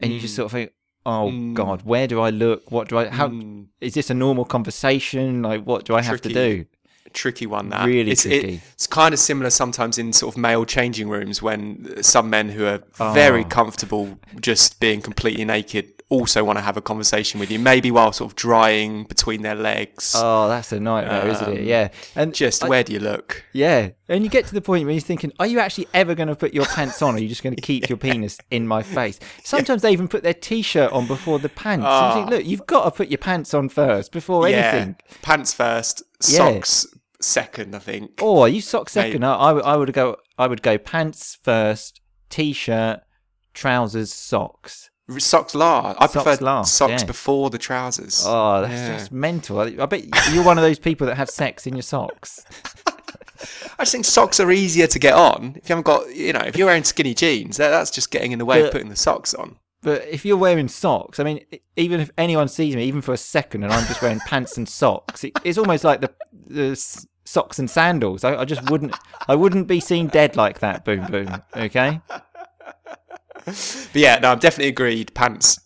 and 0.00 0.12
you 0.12 0.20
just 0.20 0.34
sort 0.36 0.46
of 0.46 0.52
think, 0.52 0.72
oh 1.04 1.30
Mm. 1.32 1.54
God, 1.54 1.82
where 1.82 2.06
do 2.06 2.20
I 2.20 2.30
look? 2.30 2.70
What 2.70 2.88
do 2.88 2.96
I? 2.98 3.08
How 3.08 3.26
is 3.26 3.32
Mm, 3.32 3.66
this 3.94 4.10
a 4.10 4.14
normal 4.14 4.44
conversation? 4.44 5.42
Like, 5.42 5.64
what 5.64 5.84
do 5.84 5.94
I 5.94 6.02
have 6.02 6.20
to 6.22 6.28
do? 6.28 6.64
Tricky 7.12 7.46
one. 7.46 7.68
That 7.70 7.86
Really 7.86 8.10
it's, 8.12 8.24
it- 8.26 8.40
tricky. 8.40 8.60
it's 8.74 8.86
kind 8.86 9.12
of 9.14 9.20
similar 9.20 9.50
sometimes 9.50 9.98
in 9.98 10.12
sort 10.12 10.34
of 10.34 10.38
male 10.38 10.64
changing 10.64 11.08
rooms 11.08 11.40
when 11.42 12.02
some 12.02 12.30
men 12.30 12.48
who 12.48 12.64
are 12.66 12.82
very 13.14 13.42
Oh. 13.44 13.48
comfortable 13.48 14.18
just 14.40 14.80
being 14.80 15.00
completely 15.00 15.44
naked 15.44 15.92
also 16.08 16.44
want 16.44 16.58
to 16.58 16.62
have 16.62 16.76
a 16.76 16.82
conversation 16.82 17.40
with 17.40 17.50
you, 17.50 17.58
maybe 17.58 17.90
while 17.90 18.12
sort 18.12 18.30
of 18.30 18.36
drying 18.36 19.04
between 19.04 19.40
their 19.40 19.54
legs. 19.54 20.12
Oh, 20.14 20.46
that's 20.46 20.70
a 20.70 20.78
nightmare, 20.78 21.26
isn't 21.28 21.48
it? 21.54 21.60
Um, 21.60 21.64
Yeah, 21.64 21.88
and 22.14 22.34
just 22.34 22.62
I- 22.62 22.68
where 22.68 22.84
do 22.84 22.92
you 22.92 22.98
look? 23.00 23.42
Yeah, 23.54 23.88
and 24.10 24.22
you 24.22 24.28
get 24.28 24.44
to 24.48 24.52
the 24.52 24.60
point 24.60 24.84
where 24.84 24.92
you're 24.92 25.00
thinking, 25.00 25.32
are 25.40 25.46
you 25.46 25.58
actually 25.58 25.88
ever 25.94 26.14
going 26.14 26.28
to 26.28 26.36
put 26.36 26.52
your 26.52 26.66
pants 26.66 27.00
on, 27.00 27.14
or 27.14 27.16
are 27.16 27.20
you 27.20 27.30
just 27.30 27.42
going 27.42 27.56
to 27.56 27.62
keep 27.62 27.88
your 27.88 27.96
penis 27.96 28.36
in 28.50 28.68
my 28.68 28.82
face? 28.82 29.20
Sometimes 29.42 29.80
they 29.80 29.90
even 29.90 30.06
put 30.06 30.22
their 30.22 30.34
t-shirt 30.34 30.92
on 30.92 31.06
before 31.06 31.38
the 31.38 31.48
pants. 31.48 31.84
You 31.86 32.14
think, 32.14 32.26
Ah. 32.26 32.30
look, 32.30 32.44
you've 32.44 32.66
got 32.66 32.84
to 32.84 32.90
put 32.90 33.08
your 33.08 33.16
pants 33.16 33.54
on 33.54 33.70
first 33.70 34.12
before 34.12 34.46
anything. 34.46 34.96
Pants 35.22 35.54
first, 35.54 36.02
Yeah. 36.28 36.36
socks 36.36 36.86
second. 37.24 37.74
I 37.74 37.78
think. 37.78 38.22
Or 38.22 38.48
you 38.48 38.60
sock 38.60 38.88
second. 38.88 39.24
I, 39.24 39.34
I 39.34 39.52
would- 39.52 39.64
I 39.64 39.76
would 39.76 39.92
go. 39.92 40.16
I 40.38 40.46
would 40.46 40.62
go 40.62 40.78
pants 40.78 41.38
first, 41.42 42.00
t-shirt, 42.30 43.00
trousers, 43.54 44.12
socks. 44.12 44.90
Socks 45.18 45.54
last. 45.54 45.96
I 46.00 46.06
Socks 46.06 46.12
prefer 46.12 46.44
last, 46.44 46.74
socks 46.74 47.02
yeah. 47.02 47.06
before 47.06 47.50
the 47.50 47.58
trousers. 47.58 48.24
Oh, 48.26 48.62
that's 48.62 48.72
Yeah. 48.72 48.96
just 48.98 49.12
mental. 49.12 49.58
I, 49.60 49.86
bet 49.86 50.04
you're 50.32 50.44
one 50.44 50.56
of 50.58 50.62
those 50.64 50.78
people 50.78 51.06
that 51.08 51.16
have 51.16 51.28
sex 51.28 51.66
in 51.66 51.74
your 51.74 51.82
socks. 51.82 52.44
I 53.78 53.82
just 53.82 53.92
think 53.92 54.04
socks 54.04 54.38
are 54.40 54.50
easier 54.52 54.86
to 54.86 54.98
get 54.98 55.14
on. 55.14 55.54
If 55.56 55.68
you 55.68 55.74
haven't 55.76 55.84
got, 55.86 56.14
you 56.14 56.32
know, 56.32 56.40
if 56.40 56.56
you're 56.56 56.66
wearing 56.68 56.84
skinny 56.84 57.14
jeans, 57.14 57.56
that, 57.56 57.70
that's 57.70 57.90
just 57.90 58.10
getting 58.10 58.32
in 58.32 58.38
the 58.38 58.44
way 58.44 58.60
But- 58.60 58.66
of 58.66 58.72
putting 58.72 58.88
the 58.88 58.96
socks 58.96 59.34
on. 59.34 59.56
But 59.82 60.06
if 60.06 60.24
you're 60.24 60.36
wearing 60.36 60.68
socks, 60.68 61.18
I 61.18 61.24
mean, 61.24 61.44
even 61.76 61.98
if 62.00 62.08
anyone 62.16 62.46
sees 62.46 62.76
me, 62.76 62.84
even 62.84 63.02
for 63.02 63.12
a 63.12 63.16
second, 63.16 63.64
and 63.64 63.72
I'm 63.72 63.84
just 63.88 64.00
wearing 64.00 64.20
pants 64.20 64.56
and 64.56 64.68
socks, 64.68 65.24
it, 65.24 65.32
it's 65.42 65.58
almost 65.58 65.82
like 65.82 66.00
the, 66.00 66.12
the 66.46 66.76
socks 67.32 67.58
and 67.58 67.68
sandals. 67.70 68.24
I, 68.24 68.36
I 68.36 68.44
just 68.44 68.68
wouldn't, 68.70 68.94
I 69.26 69.34
wouldn't 69.34 69.66
be 69.66 69.80
seen 69.80 70.08
dead 70.08 70.36
like 70.36 70.58
that. 70.60 70.84
Boom, 70.84 71.06
boom. 71.06 71.42
Okay. 71.56 72.00
But 73.44 73.90
yeah, 73.94 74.18
no, 74.20 74.30
I'm 74.32 74.38
definitely 74.38 74.68
agreed. 74.68 75.12
Pants, 75.14 75.58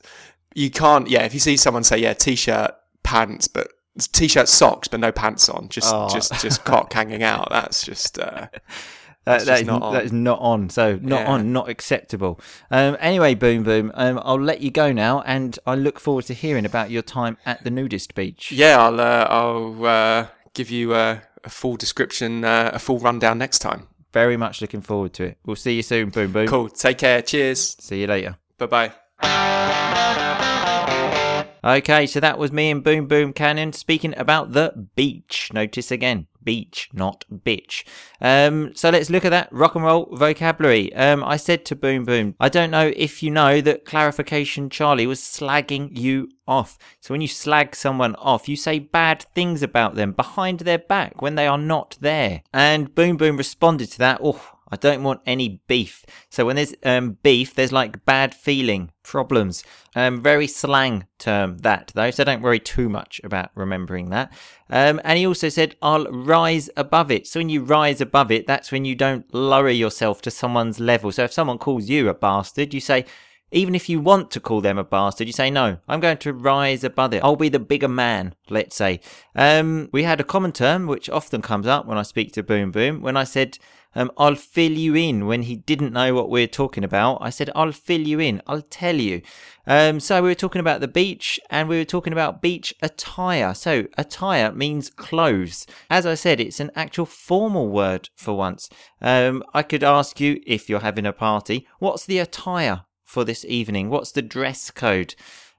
you 0.54 0.70
can't. 0.70 1.08
Yeah, 1.08 1.24
if 1.24 1.34
you 1.34 1.40
see 1.40 1.56
someone 1.56 1.84
say, 1.84 1.98
yeah, 1.98 2.14
t-shirt, 2.14 2.70
pants, 3.02 3.48
but 3.48 3.68
t-shirt, 4.12 4.48
socks, 4.48 4.88
but 4.88 5.00
no 5.00 5.12
pants 5.12 5.48
on, 5.48 5.68
just 5.68 5.92
Oh. 5.92 6.08
just 6.08 6.32
just 6.40 6.64
cock 6.64 6.92
hanging 6.92 7.22
out. 7.22 7.48
That's 7.50 7.84
just. 7.84 8.18
Uh, 8.18 8.48
That, 9.26 9.44
that 9.46 9.60
is, 9.62 9.66
not 9.66 9.82
on. 9.82 9.92
that 9.94 10.04
is 10.04 10.12
not 10.12 10.38
on. 10.38 10.70
So 10.70 11.00
not 11.02 11.22
Yeah. 11.22 11.32
on, 11.32 11.52
not 11.52 11.68
acceptable. 11.68 12.38
Um, 12.70 12.96
anyway, 13.00 13.34
boom, 13.34 13.64
boom. 13.64 13.90
Um, 13.94 14.20
I'll 14.22 14.40
let 14.40 14.60
you 14.60 14.70
go 14.70 14.92
now, 14.92 15.20
and 15.22 15.58
I 15.66 15.74
look 15.74 15.98
forward 15.98 16.26
to 16.26 16.32
hearing 16.32 16.64
about 16.64 16.92
your 16.92 17.02
time 17.02 17.36
at 17.44 17.64
the 17.64 17.70
nudist 17.72 18.14
beach. 18.14 18.52
yeah, 18.52 18.78
I'll 18.80 19.00
uh, 19.00 19.26
I'll 19.28 19.84
uh, 19.84 20.26
give 20.54 20.70
you 20.70 20.94
uh, 20.94 21.18
a 21.46 21.50
full 21.50 21.76
description, 21.76 22.44
uh, 22.44 22.72
a 22.74 22.78
full 22.78 22.98
rundown 22.98 23.38
next 23.38 23.60
time. 23.60 23.86
Very 24.12 24.36
much 24.36 24.60
looking 24.60 24.82
forward 24.82 25.12
to 25.14 25.24
it. 25.24 25.38
We'll 25.46 25.56
see 25.56 25.76
you 25.76 25.82
soon. 25.82 26.10
Boom, 26.10 26.32
boom. 26.32 26.48
Cool. 26.48 26.68
Take 26.68 26.98
care. 26.98 27.22
Cheers. 27.22 27.76
See 27.80 28.00
you 28.00 28.06
later. 28.06 28.36
Bye 28.58 28.66
bye. 28.66 28.92
Okay, 31.64 32.06
so 32.06 32.20
that 32.20 32.38
was 32.38 32.52
me 32.52 32.70
and 32.70 32.84
Boom 32.84 33.06
Boom 33.06 33.32
Cannon 33.32 33.72
speaking 33.72 34.14
about 34.16 34.52
the 34.52 34.88
beach. 34.94 35.50
Notice 35.52 35.90
again, 35.90 36.28
beach, 36.46 36.88
not 36.94 37.24
bitch. 37.30 37.84
Um, 38.22 38.74
so 38.74 38.88
let's 38.88 39.10
look 39.10 39.26
at 39.26 39.30
that 39.30 39.52
rock 39.52 39.74
and 39.74 39.84
roll 39.84 40.08
vocabulary. 40.12 40.94
Um, 40.94 41.22
I 41.22 41.36
said 41.36 41.66
to 41.66 41.76
Boom 41.76 42.04
Boom, 42.04 42.36
I 42.40 42.48
don't 42.48 42.70
know 42.70 42.92
if 42.96 43.22
you 43.22 43.30
know 43.30 43.60
that 43.60 43.84
Clarification 43.84 44.70
Charlie 44.70 45.06
was 45.06 45.20
slagging 45.20 45.90
you 45.98 46.30
off. 46.48 46.78
So 47.00 47.12
when 47.12 47.20
you 47.20 47.28
slag 47.28 47.76
someone 47.76 48.14
off, 48.14 48.48
you 48.48 48.56
say 48.56 48.78
bad 48.78 49.22
things 49.34 49.62
about 49.62 49.96
them 49.96 50.12
behind 50.12 50.60
their 50.60 50.78
back 50.78 51.20
when 51.20 51.34
they 51.34 51.48
are 51.48 51.58
not 51.58 51.98
there. 52.00 52.42
And 52.54 52.94
Boom 52.94 53.16
Boom 53.16 53.36
responded 53.36 53.90
to 53.92 53.98
that. 53.98 54.20
Oh, 54.22 54.55
I 54.70 54.76
don't 54.76 55.02
want 55.02 55.20
any 55.26 55.62
beef. 55.68 56.04
So 56.28 56.46
when 56.46 56.56
there's 56.56 56.74
um, 56.84 57.18
beef, 57.22 57.54
there's 57.54 57.72
like 57.72 58.04
bad 58.04 58.34
feeling, 58.34 58.90
problems. 59.02 59.62
Um, 59.94 60.20
very 60.22 60.46
slang 60.46 61.06
term 61.18 61.58
that 61.58 61.92
though, 61.94 62.10
so 62.10 62.24
don't 62.24 62.42
worry 62.42 62.58
too 62.58 62.88
much 62.88 63.20
about 63.22 63.50
remembering 63.54 64.10
that. 64.10 64.32
Um, 64.68 65.00
and 65.04 65.18
he 65.18 65.26
also 65.26 65.48
said, 65.48 65.76
"I'll 65.80 66.06
rise 66.06 66.68
above 66.76 67.10
it." 67.10 67.26
So 67.26 67.40
when 67.40 67.48
you 67.48 67.62
rise 67.62 68.00
above 68.00 68.30
it, 68.30 68.46
that's 68.46 68.72
when 68.72 68.84
you 68.84 68.94
don't 68.94 69.32
lower 69.32 69.70
yourself 69.70 70.20
to 70.22 70.30
someone's 70.30 70.80
level. 70.80 71.12
So 71.12 71.24
if 71.24 71.32
someone 71.32 71.58
calls 71.58 71.88
you 71.88 72.08
a 72.08 72.14
bastard, 72.14 72.74
you 72.74 72.80
say. 72.80 73.04
Even 73.56 73.74
if 73.74 73.88
you 73.88 74.00
want 74.00 74.30
to 74.32 74.38
call 74.38 74.60
them 74.60 74.76
a 74.76 74.84
bastard, 74.84 75.26
you 75.26 75.32
say, 75.32 75.50
no, 75.50 75.78
I'm 75.88 76.00
going 76.00 76.18
to 76.18 76.34
rise 76.34 76.84
above 76.84 77.14
it. 77.14 77.24
I'll 77.24 77.36
be 77.36 77.48
the 77.48 77.58
bigger 77.58 77.88
man, 77.88 78.34
let's 78.50 78.76
say. 78.76 79.00
Um, 79.34 79.88
we 79.92 80.02
had 80.02 80.20
a 80.20 80.24
common 80.24 80.52
term, 80.52 80.86
which 80.86 81.08
often 81.08 81.40
comes 81.40 81.66
up 81.66 81.86
when 81.86 81.96
I 81.96 82.02
speak 82.02 82.34
to 82.34 82.42
Boom 82.42 82.70
Boom, 82.70 83.00
when 83.00 83.16
I 83.16 83.24
said, 83.24 83.58
um, 83.94 84.12
I'll 84.18 84.34
fill 84.34 84.72
you 84.72 84.94
in 84.94 85.26
when 85.26 85.40
he 85.40 85.56
didn't 85.56 85.94
know 85.94 86.12
what 86.12 86.28
we 86.28 86.44
are 86.44 86.46
talking 86.48 86.84
about. 86.84 87.16
I 87.22 87.30
said, 87.30 87.48
I'll 87.56 87.72
fill 87.72 88.02
you 88.02 88.20
in. 88.20 88.42
I'll 88.46 88.60
tell 88.60 88.96
you. 88.96 89.22
Um, 89.66 90.00
so 90.00 90.22
we 90.22 90.28
were 90.28 90.34
talking 90.34 90.60
about 90.60 90.82
the 90.82 90.86
beach 90.86 91.40
and 91.48 91.66
we 91.66 91.78
were 91.78 91.86
talking 91.86 92.12
about 92.12 92.42
beach 92.42 92.74
attire. 92.82 93.54
So 93.54 93.86
attire 93.96 94.52
means 94.52 94.90
clothes. 94.90 95.66
As 95.88 96.04
I 96.04 96.12
said, 96.12 96.40
it's 96.40 96.60
an 96.60 96.72
actual 96.76 97.06
formal 97.06 97.70
word 97.70 98.10
for 98.16 98.36
once. 98.36 98.68
Um, 99.00 99.42
I 99.54 99.62
could 99.62 99.82
ask 99.82 100.20
you 100.20 100.42
if 100.46 100.68
you're 100.68 100.80
having 100.80 101.06
a 101.06 101.12
party, 101.14 101.66
what's 101.78 102.04
the 102.04 102.18
attire 102.18 102.82
for 103.06 103.24
this 103.24 103.44
evening? 103.46 103.88
What's 103.88 104.12
the 104.12 104.20
dress 104.20 104.70
code? 104.70 105.14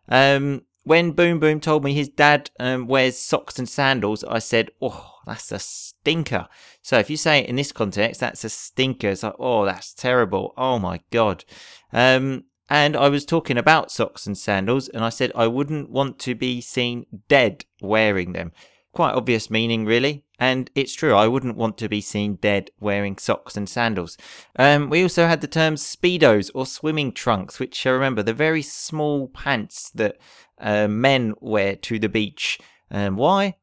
Um, 0.08 0.62
when 0.84 1.12
Boom 1.12 1.40
Boom 1.40 1.60
told 1.60 1.84
me 1.84 1.94
his 1.94 2.08
dad 2.08 2.52
um, 2.60 2.88
wears 2.88 3.18
socks 3.18 3.58
and 3.58 3.68
sandals, 3.68 4.24
I 4.24 4.40
said, 4.40 4.70
"Oh, 4.82 5.16
that's 5.26 5.52
a 5.52 5.60
stinker." 5.60 6.48
So 6.82 6.98
if 7.00 7.10
you 7.10 7.18
say 7.18 7.40
it 7.40 7.50
in 7.50 7.56
this 7.56 7.72
context, 7.72 8.22
that's 8.22 8.44
a 8.44 8.50
stinker. 8.50 9.10
It's 9.10 9.24
like, 9.24 9.36
"Oh, 9.40 9.66
that's 9.66 9.94
terrible. 9.94 10.54
Oh 10.56 10.78
my 10.80 11.02
god." 11.12 11.44
Um, 11.92 12.46
and 12.70 12.96
I 12.96 13.10
was 13.10 13.26
talking 13.26 13.58
about 13.58 13.92
socks 13.92 14.28
and 14.28 14.38
sandals, 14.38 14.88
and 14.90 15.04
I 15.04 15.10
said 15.10 15.32
I 15.36 15.48
wouldn't 15.48 15.90
want 15.90 16.20
to 16.20 16.36
be 16.36 16.62
seen 16.62 17.06
dead 17.28 17.66
wearing 17.82 18.34
them. 18.34 18.52
Quite 18.98 19.14
obvious 19.14 19.52
meaning, 19.52 19.86
really. 19.86 20.24
And 20.40 20.72
it's 20.74 20.96
true, 20.96 21.14
I 21.14 21.28
wouldn't 21.28 21.56
want 21.56 21.78
to 21.78 21.88
be 21.88 22.02
seen 22.02 22.38
dead 22.38 22.72
wearing 22.80 23.20
socks 23.20 23.56
and 23.56 23.70
sandals. 23.70 24.18
Um, 24.58 24.90
we 24.90 25.04
also 25.04 25.28
had 25.28 25.42
the 25.42 25.48
terms 25.48 25.84
Speedos 25.84 26.50
or 26.56 26.66
swimming 26.66 27.12
trunks, 27.12 27.60
which 27.60 27.86
I 27.86 27.92
remember 27.92 28.24
the 28.24 28.34
very 28.34 28.64
small 28.64 29.28
pants 29.28 29.92
that 29.92 30.18
uh, 30.58 30.88
men 30.88 31.36
wear 31.40 31.76
to 31.76 32.00
the 32.00 32.10
beach. 32.10 32.58
Um, 32.90 33.18
why? 33.18 33.58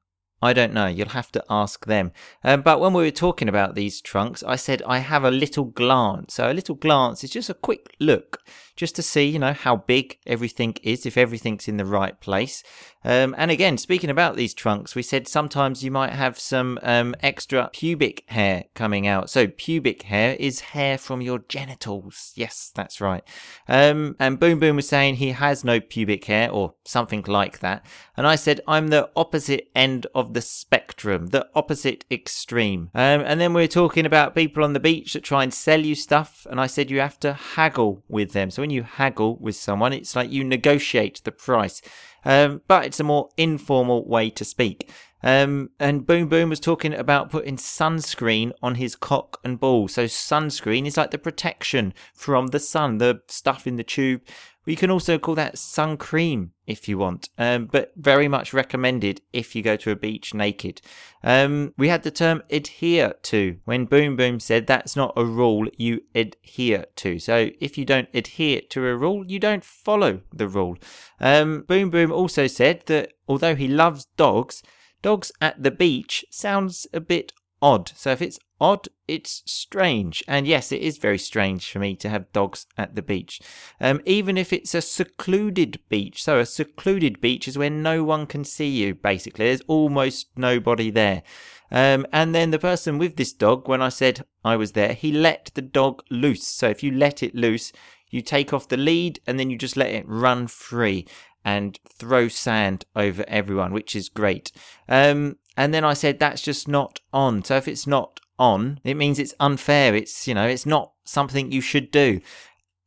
I 0.44 0.52
don't 0.52 0.74
know. 0.74 0.86
You'll 0.86 1.08
have 1.08 1.32
to 1.32 1.44
ask 1.48 1.86
them. 1.86 2.12
Um, 2.44 2.60
but 2.60 2.78
when 2.78 2.92
we 2.92 3.02
were 3.02 3.10
talking 3.10 3.48
about 3.48 3.74
these 3.74 4.02
trunks, 4.02 4.42
I 4.42 4.56
said 4.56 4.82
I 4.86 4.98
have 4.98 5.24
a 5.24 5.30
little 5.30 5.64
glance. 5.64 6.34
So 6.34 6.50
a 6.50 6.52
little 6.52 6.74
glance 6.74 7.24
is 7.24 7.30
just 7.30 7.48
a 7.48 7.54
quick 7.54 7.96
look 7.98 8.42
just 8.76 8.96
to 8.96 9.02
see, 9.02 9.24
you 9.24 9.38
know, 9.38 9.52
how 9.52 9.76
big 9.76 10.18
everything 10.26 10.76
is, 10.82 11.06
if 11.06 11.16
everything's 11.16 11.68
in 11.68 11.76
the 11.76 11.84
right 11.84 12.18
place. 12.20 12.62
Um, 13.04 13.34
and 13.38 13.50
again, 13.50 13.78
speaking 13.78 14.10
about 14.10 14.34
these 14.34 14.54
trunks, 14.54 14.94
we 14.94 15.02
said 15.02 15.28
sometimes 15.28 15.84
you 15.84 15.90
might 15.90 16.12
have 16.12 16.38
some 16.38 16.78
um, 16.82 17.14
extra 17.20 17.70
pubic 17.72 18.24
hair 18.26 18.64
coming 18.74 19.06
out. 19.06 19.30
So 19.30 19.46
pubic 19.46 20.02
hair 20.04 20.36
is 20.40 20.60
hair 20.60 20.98
from 20.98 21.20
your 21.20 21.40
genitals. 21.40 22.32
Yes, 22.34 22.72
that's 22.74 23.00
right. 23.00 23.22
Um, 23.68 24.16
and 24.18 24.40
Boom 24.40 24.58
Boom 24.58 24.76
was 24.76 24.88
saying 24.88 25.16
he 25.16 25.30
has 25.30 25.64
no 25.64 25.80
pubic 25.80 26.24
hair 26.24 26.50
or 26.50 26.74
something 26.84 27.24
like 27.28 27.60
that. 27.60 27.84
And 28.16 28.26
I 28.26 28.36
said 28.36 28.60
I'm 28.66 28.88
the 28.88 29.10
opposite 29.14 29.70
end 29.74 30.06
of 30.14 30.33
the 30.34 30.42
spectrum, 30.42 31.28
the 31.28 31.48
opposite 31.54 32.04
extreme. 32.10 32.90
Um, 32.94 33.22
and 33.22 33.40
then 33.40 33.54
we 33.54 33.64
are 33.64 33.68
talking 33.68 34.04
about 34.04 34.34
people 34.34 34.62
on 34.62 34.74
the 34.74 34.80
beach 34.80 35.14
that 35.14 35.24
try 35.24 35.42
and 35.42 35.54
sell 35.54 35.80
you 35.80 35.94
stuff. 35.94 36.46
And 36.50 36.60
I 36.60 36.66
said 36.66 36.90
you 36.90 37.00
have 37.00 37.18
to 37.20 37.32
haggle 37.32 38.02
with 38.08 38.32
them. 38.32 38.50
So 38.50 38.62
when 38.62 38.70
you 38.70 38.82
haggle 38.82 39.36
with 39.36 39.56
someone, 39.56 39.92
it's 39.92 40.14
like 40.14 40.30
you 40.30 40.44
negotiate 40.44 41.22
the 41.24 41.32
price. 41.32 41.80
Um, 42.24 42.62
but 42.68 42.84
it's 42.84 43.00
a 43.00 43.04
more 43.04 43.28
informal 43.36 44.06
way 44.06 44.30
to 44.30 44.44
speak. 44.44 44.90
Um, 45.22 45.70
and 45.80 46.06
Boom 46.06 46.28
Boom 46.28 46.50
was 46.50 46.60
talking 46.60 46.92
about 46.92 47.30
putting 47.30 47.56
sunscreen 47.56 48.52
on 48.62 48.74
his 48.74 48.94
cock 48.94 49.40
and 49.42 49.58
ball. 49.58 49.88
So 49.88 50.04
sunscreen 50.04 50.86
is 50.86 50.98
like 50.98 51.12
the 51.12 51.18
protection 51.18 51.94
from 52.12 52.48
the 52.48 52.60
sun, 52.60 52.98
the 52.98 53.22
stuff 53.28 53.66
in 53.66 53.76
the 53.76 53.84
tube 53.84 54.20
we 54.66 54.76
can 54.76 54.90
also 54.90 55.18
call 55.18 55.34
that 55.34 55.58
sun 55.58 55.96
cream 55.96 56.52
if 56.66 56.88
you 56.88 56.96
want, 56.96 57.28
um, 57.36 57.66
but 57.66 57.92
very 57.96 58.28
much 58.28 58.54
recommended 58.54 59.20
if 59.32 59.54
you 59.54 59.62
go 59.62 59.76
to 59.76 59.90
a 59.90 59.96
beach 59.96 60.32
naked. 60.32 60.80
Um, 61.22 61.74
we 61.76 61.88
had 61.88 62.02
the 62.02 62.10
term 62.10 62.42
adhere 62.50 63.14
to 63.24 63.58
when 63.64 63.84
Boom 63.84 64.16
Boom 64.16 64.40
said 64.40 64.66
that's 64.66 64.96
not 64.96 65.12
a 65.16 65.24
rule 65.24 65.68
you 65.76 66.02
adhere 66.14 66.86
to. 66.96 67.18
So 67.18 67.50
if 67.60 67.76
you 67.76 67.84
don't 67.84 68.08
adhere 68.14 68.62
to 68.70 68.86
a 68.86 68.96
rule, 68.96 69.26
you 69.26 69.38
don't 69.38 69.64
follow 69.64 70.20
the 70.32 70.48
rule. 70.48 70.78
Um, 71.20 71.62
Boom 71.62 71.90
Boom 71.90 72.10
also 72.12 72.46
said 72.46 72.84
that 72.86 73.12
although 73.28 73.54
he 73.54 73.68
loves 73.68 74.06
dogs, 74.16 74.62
dogs 75.02 75.30
at 75.40 75.62
the 75.62 75.70
beach 75.70 76.24
sounds 76.30 76.86
a 76.92 77.00
bit 77.00 77.32
odd. 77.60 77.92
So 77.94 78.10
if 78.10 78.22
it's 78.22 78.38
odd, 78.60 78.88
it's 79.06 79.42
strange. 79.46 80.22
And 80.28 80.46
yes, 80.46 80.72
it 80.72 80.80
is 80.80 80.98
very 80.98 81.18
strange 81.18 81.70
for 81.70 81.78
me 81.78 81.96
to 81.96 82.08
have 82.08 82.32
dogs 82.32 82.66
at 82.78 82.94
the 82.94 83.02
beach. 83.02 83.40
Um, 83.80 84.00
even 84.04 84.36
if 84.36 84.52
it's 84.52 84.74
a 84.74 84.80
secluded 84.80 85.80
beach. 85.88 86.22
So 86.22 86.38
a 86.38 86.46
secluded 86.46 87.20
beach 87.20 87.48
is 87.48 87.58
where 87.58 87.70
no 87.70 88.04
one 88.04 88.26
can 88.26 88.44
see 88.44 88.68
you, 88.68 88.94
basically. 88.94 89.46
There's 89.46 89.62
almost 89.66 90.28
nobody 90.36 90.90
there. 90.90 91.22
Um, 91.70 92.06
and 92.12 92.34
then 92.34 92.50
the 92.50 92.58
person 92.58 92.98
with 92.98 93.16
this 93.16 93.32
dog, 93.32 93.68
when 93.68 93.82
I 93.82 93.88
said 93.88 94.24
I 94.44 94.56
was 94.56 94.72
there, 94.72 94.92
he 94.92 95.12
let 95.12 95.50
the 95.54 95.62
dog 95.62 96.02
loose. 96.10 96.46
So 96.46 96.68
if 96.68 96.82
you 96.82 96.92
let 96.92 97.22
it 97.22 97.34
loose, 97.34 97.72
you 98.10 98.22
take 98.22 98.52
off 98.52 98.68
the 98.68 98.76
lead 98.76 99.20
and 99.26 99.40
then 99.40 99.50
you 99.50 99.58
just 99.58 99.76
let 99.76 99.90
it 99.90 100.08
run 100.08 100.46
free 100.46 101.06
and 101.44 101.78
throw 101.88 102.28
sand 102.28 102.84
over 102.94 103.24
everyone, 103.28 103.72
which 103.72 103.94
is 103.94 104.08
great. 104.08 104.50
Um, 104.88 105.36
and 105.56 105.74
then 105.74 105.84
I 105.84 105.94
said, 105.94 106.18
that's 106.18 106.42
just 106.42 106.68
not 106.68 107.00
on. 107.12 107.44
So 107.44 107.56
if 107.56 107.68
it's 107.68 107.86
not 107.86 108.20
on, 108.38 108.80
it 108.84 108.94
means 108.94 109.18
it's 109.18 109.34
unfair. 109.40 109.94
It's, 109.94 110.26
you 110.26 110.34
know, 110.34 110.46
it's 110.46 110.66
not 110.66 110.92
something 111.04 111.52
you 111.52 111.60
should 111.60 111.90
do. 111.90 112.20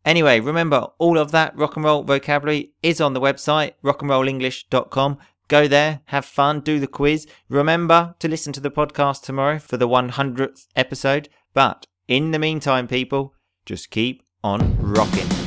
Anyway, 0.05 0.39
remember 0.39 0.88
all 0.99 1.17
of 1.17 1.31
that 1.31 1.55
rock 1.57 1.75
and 1.75 1.83
roll 1.83 2.03
vocabulary 2.03 2.71
is 2.81 3.01
on 3.01 3.13
the 3.13 3.19
website, 3.21 3.73
rockandrollenglish.com. 3.83 5.17
Go 5.49 5.67
there, 5.67 6.01
have 6.05 6.25
fun, 6.25 6.60
do 6.62 6.79
the 6.79 6.88
quiz. 6.88 7.27
Remember 7.49 8.15
to 8.19 8.27
listen 8.27 8.53
to 8.53 8.60
the 8.60 8.71
podcast 8.71 9.23
tomorrow 9.23 9.60
for 9.60 9.77
the 9.77 9.88
100th 9.88 10.67
episode. 10.75 11.29
But 11.53 11.88
in 12.07 12.31
the 12.31 12.39
meantime, 12.39 12.88
people, 12.88 13.33
just 13.65 13.89
keep 13.89 14.23
on 14.43 14.77
rocking. 14.79 15.46